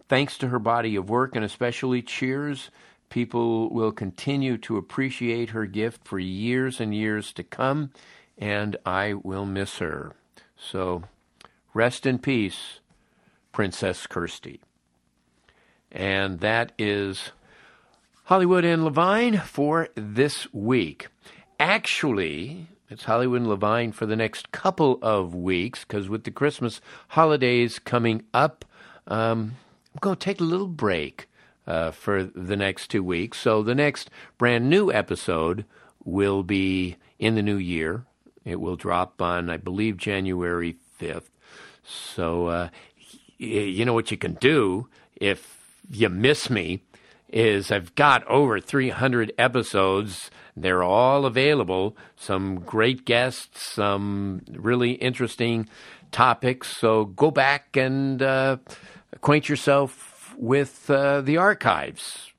thanks 0.07 0.37
to 0.39 0.47
her 0.47 0.59
body 0.59 0.95
of 0.95 1.09
work 1.09 1.35
and 1.35 1.45
especially 1.45 2.01
Cheers, 2.01 2.71
people 3.09 3.69
will 3.69 3.91
continue 3.91 4.57
to 4.59 4.77
appreciate 4.77 5.49
her 5.51 5.65
gift 5.65 6.07
for 6.07 6.19
years 6.19 6.79
and 6.79 6.93
years 6.93 7.31
to 7.33 7.43
come, 7.43 7.91
and 8.37 8.77
I 8.85 9.13
will 9.13 9.45
miss 9.45 9.77
her. 9.77 10.16
So 10.57 11.03
Rest 11.73 12.05
in 12.05 12.19
peace, 12.19 12.79
Princess 13.51 14.07
Kirstie. 14.07 14.59
And 15.91 16.39
that 16.39 16.71
is 16.77 17.31
Hollywood 18.25 18.65
and 18.65 18.83
Levine 18.83 19.37
for 19.37 19.89
this 19.95 20.51
week. 20.53 21.07
Actually, 21.59 22.67
it's 22.89 23.03
Hollywood 23.03 23.41
and 23.41 23.49
Levine 23.49 23.91
for 23.91 24.05
the 24.05 24.15
next 24.15 24.51
couple 24.51 24.97
of 25.01 25.35
weeks 25.35 25.85
because 25.85 26.09
with 26.09 26.23
the 26.23 26.31
Christmas 26.31 26.81
holidays 27.09 27.79
coming 27.79 28.23
up, 28.33 28.65
um, 29.05 29.55
I'm 29.93 29.99
going 30.01 30.15
to 30.15 30.19
take 30.25 30.41
a 30.41 30.45
little 30.45 30.67
break. 30.67 31.27
uh, 31.67 31.91
for 31.91 32.23
the 32.23 32.55
next 32.55 32.87
two 32.87 33.03
weeks. 33.03 33.39
So 33.39 33.61
the 33.61 33.75
next 33.75 34.09
brand 34.37 34.69
new 34.69 34.91
episode 34.91 35.65
will 36.03 36.41
be 36.43 36.95
in 37.19 37.35
the 37.35 37.43
new 37.43 37.57
year. 37.57 38.05
It 38.47 38.61
will 38.61 38.77
drop 38.77 39.21
on, 39.21 39.49
I 39.49 39.57
believe, 39.57 39.97
January 39.97 40.77
5th. 41.01 41.29
So, 41.83 42.47
uh, 42.47 42.69
you 43.37 43.83
know 43.83 43.93
what 43.93 44.09
you 44.09 44.15
can 44.15 44.35
do 44.35 44.87
if 45.17 45.81
you 45.91 46.07
miss 46.07 46.49
me 46.49 46.81
is 47.27 47.71
I've 47.71 47.93
got 47.95 48.25
over 48.25 48.61
300 48.61 49.33
episodes. 49.37 50.31
They're 50.55 50.81
all 50.81 51.25
available. 51.25 51.97
Some 52.15 52.61
great 52.61 53.03
guests, 53.03 53.73
some 53.73 54.43
really 54.49 54.91
interesting 54.93 55.67
topics. 56.13 56.69
So 56.77 57.03
go 57.03 57.31
back 57.31 57.75
and 57.75 58.21
uh, 58.21 58.57
acquaint 59.11 59.49
yourself 59.49 60.33
with 60.37 60.89
uh, 60.89 61.19
the 61.19 61.35
archives. 61.35 62.31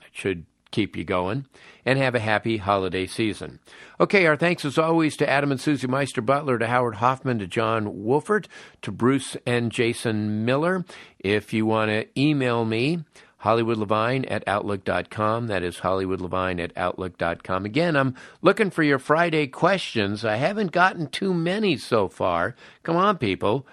It 0.00 0.10
should 0.12 0.44
keep 0.72 0.96
you 0.96 1.04
going 1.04 1.46
and 1.86 1.98
have 1.98 2.14
a 2.14 2.20
happy 2.20 2.58
holiday 2.58 3.06
season. 3.06 3.60
Okay, 3.98 4.26
our 4.26 4.36
thanks 4.36 4.64
as 4.64 4.76
always 4.76 5.16
to 5.16 5.30
Adam 5.30 5.52
and 5.52 5.60
Susie 5.60 5.86
Meister 5.86 6.20
Butler, 6.20 6.58
to 6.58 6.66
Howard 6.66 6.96
Hoffman, 6.96 7.38
to 7.38 7.46
John 7.46 7.86
Wolfert, 7.86 8.46
to 8.82 8.92
Bruce 8.92 9.36
and 9.46 9.72
Jason 9.72 10.44
Miller. 10.44 10.84
If 11.20 11.54
you 11.54 11.64
want 11.64 11.90
to 11.92 12.06
email 12.20 12.64
me, 12.64 13.04
Hollywood 13.38 13.78
Levine 13.78 14.24
at 14.24 14.42
Outlook.com. 14.48 15.46
That 15.46 15.62
is 15.62 15.78
Hollywood 15.78 16.20
Levine 16.20 16.58
at 16.58 16.72
Outlook.com. 16.76 17.64
Again, 17.64 17.94
I'm 17.94 18.16
looking 18.42 18.70
for 18.70 18.82
your 18.82 18.98
Friday 18.98 19.46
questions. 19.46 20.24
I 20.24 20.36
haven't 20.36 20.72
gotten 20.72 21.08
too 21.08 21.32
many 21.32 21.76
so 21.76 22.08
far. 22.08 22.56
Come 22.82 22.96
on, 22.96 23.18
people. 23.18 23.66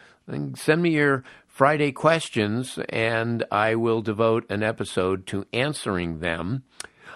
Send 0.56 0.84
me 0.84 0.92
your 0.92 1.24
Friday 1.48 1.92
questions, 1.92 2.78
and 2.90 3.44
I 3.52 3.76
will 3.76 4.02
devote 4.02 4.50
an 4.50 4.64
episode 4.64 5.26
to 5.28 5.46
answering 5.54 6.20
them. 6.20 6.64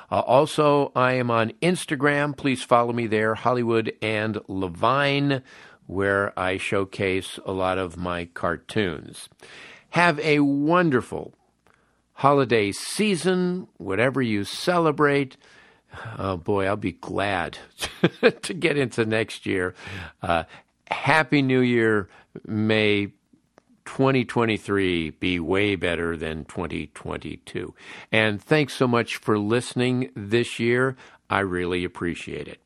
Uh, 0.09 0.19
also, 0.19 0.91
I 0.95 1.13
am 1.13 1.29
on 1.29 1.51
Instagram. 1.61 2.35
Please 2.35 2.63
follow 2.63 2.93
me 2.93 3.07
there, 3.07 3.35
Hollywood 3.35 3.93
and 4.01 4.39
Levine, 4.47 5.41
where 5.85 6.37
I 6.39 6.57
showcase 6.57 7.39
a 7.45 7.51
lot 7.51 7.77
of 7.77 7.97
my 7.97 8.25
cartoons. 8.33 9.27
Have 9.91 10.19
a 10.19 10.39
wonderful 10.39 11.33
holiday 12.13 12.71
season, 12.71 13.67
whatever 13.77 14.21
you 14.21 14.43
celebrate. 14.43 15.37
Oh 16.17 16.37
boy, 16.37 16.65
I'll 16.67 16.75
be 16.75 16.93
glad 16.93 17.57
to 18.21 18.53
get 18.53 18.77
into 18.77 19.05
next 19.05 19.45
year. 19.45 19.75
Uh, 20.21 20.43
Happy 20.89 21.41
New 21.41 21.59
Year. 21.61 22.09
May 22.45 23.13
2023 23.87 25.11
be 25.11 25.39
way 25.39 25.75
better 25.75 26.15
than 26.15 26.45
2022. 26.45 27.73
And 28.11 28.41
thanks 28.41 28.73
so 28.73 28.87
much 28.87 29.17
for 29.17 29.39
listening 29.39 30.11
this 30.15 30.59
year. 30.59 30.95
I 31.29 31.39
really 31.39 31.83
appreciate 31.83 32.47
it. 32.47 32.59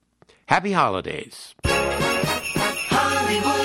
Happy 0.48 0.74
holidays. 0.74 1.56
Hollywood. 2.92 3.61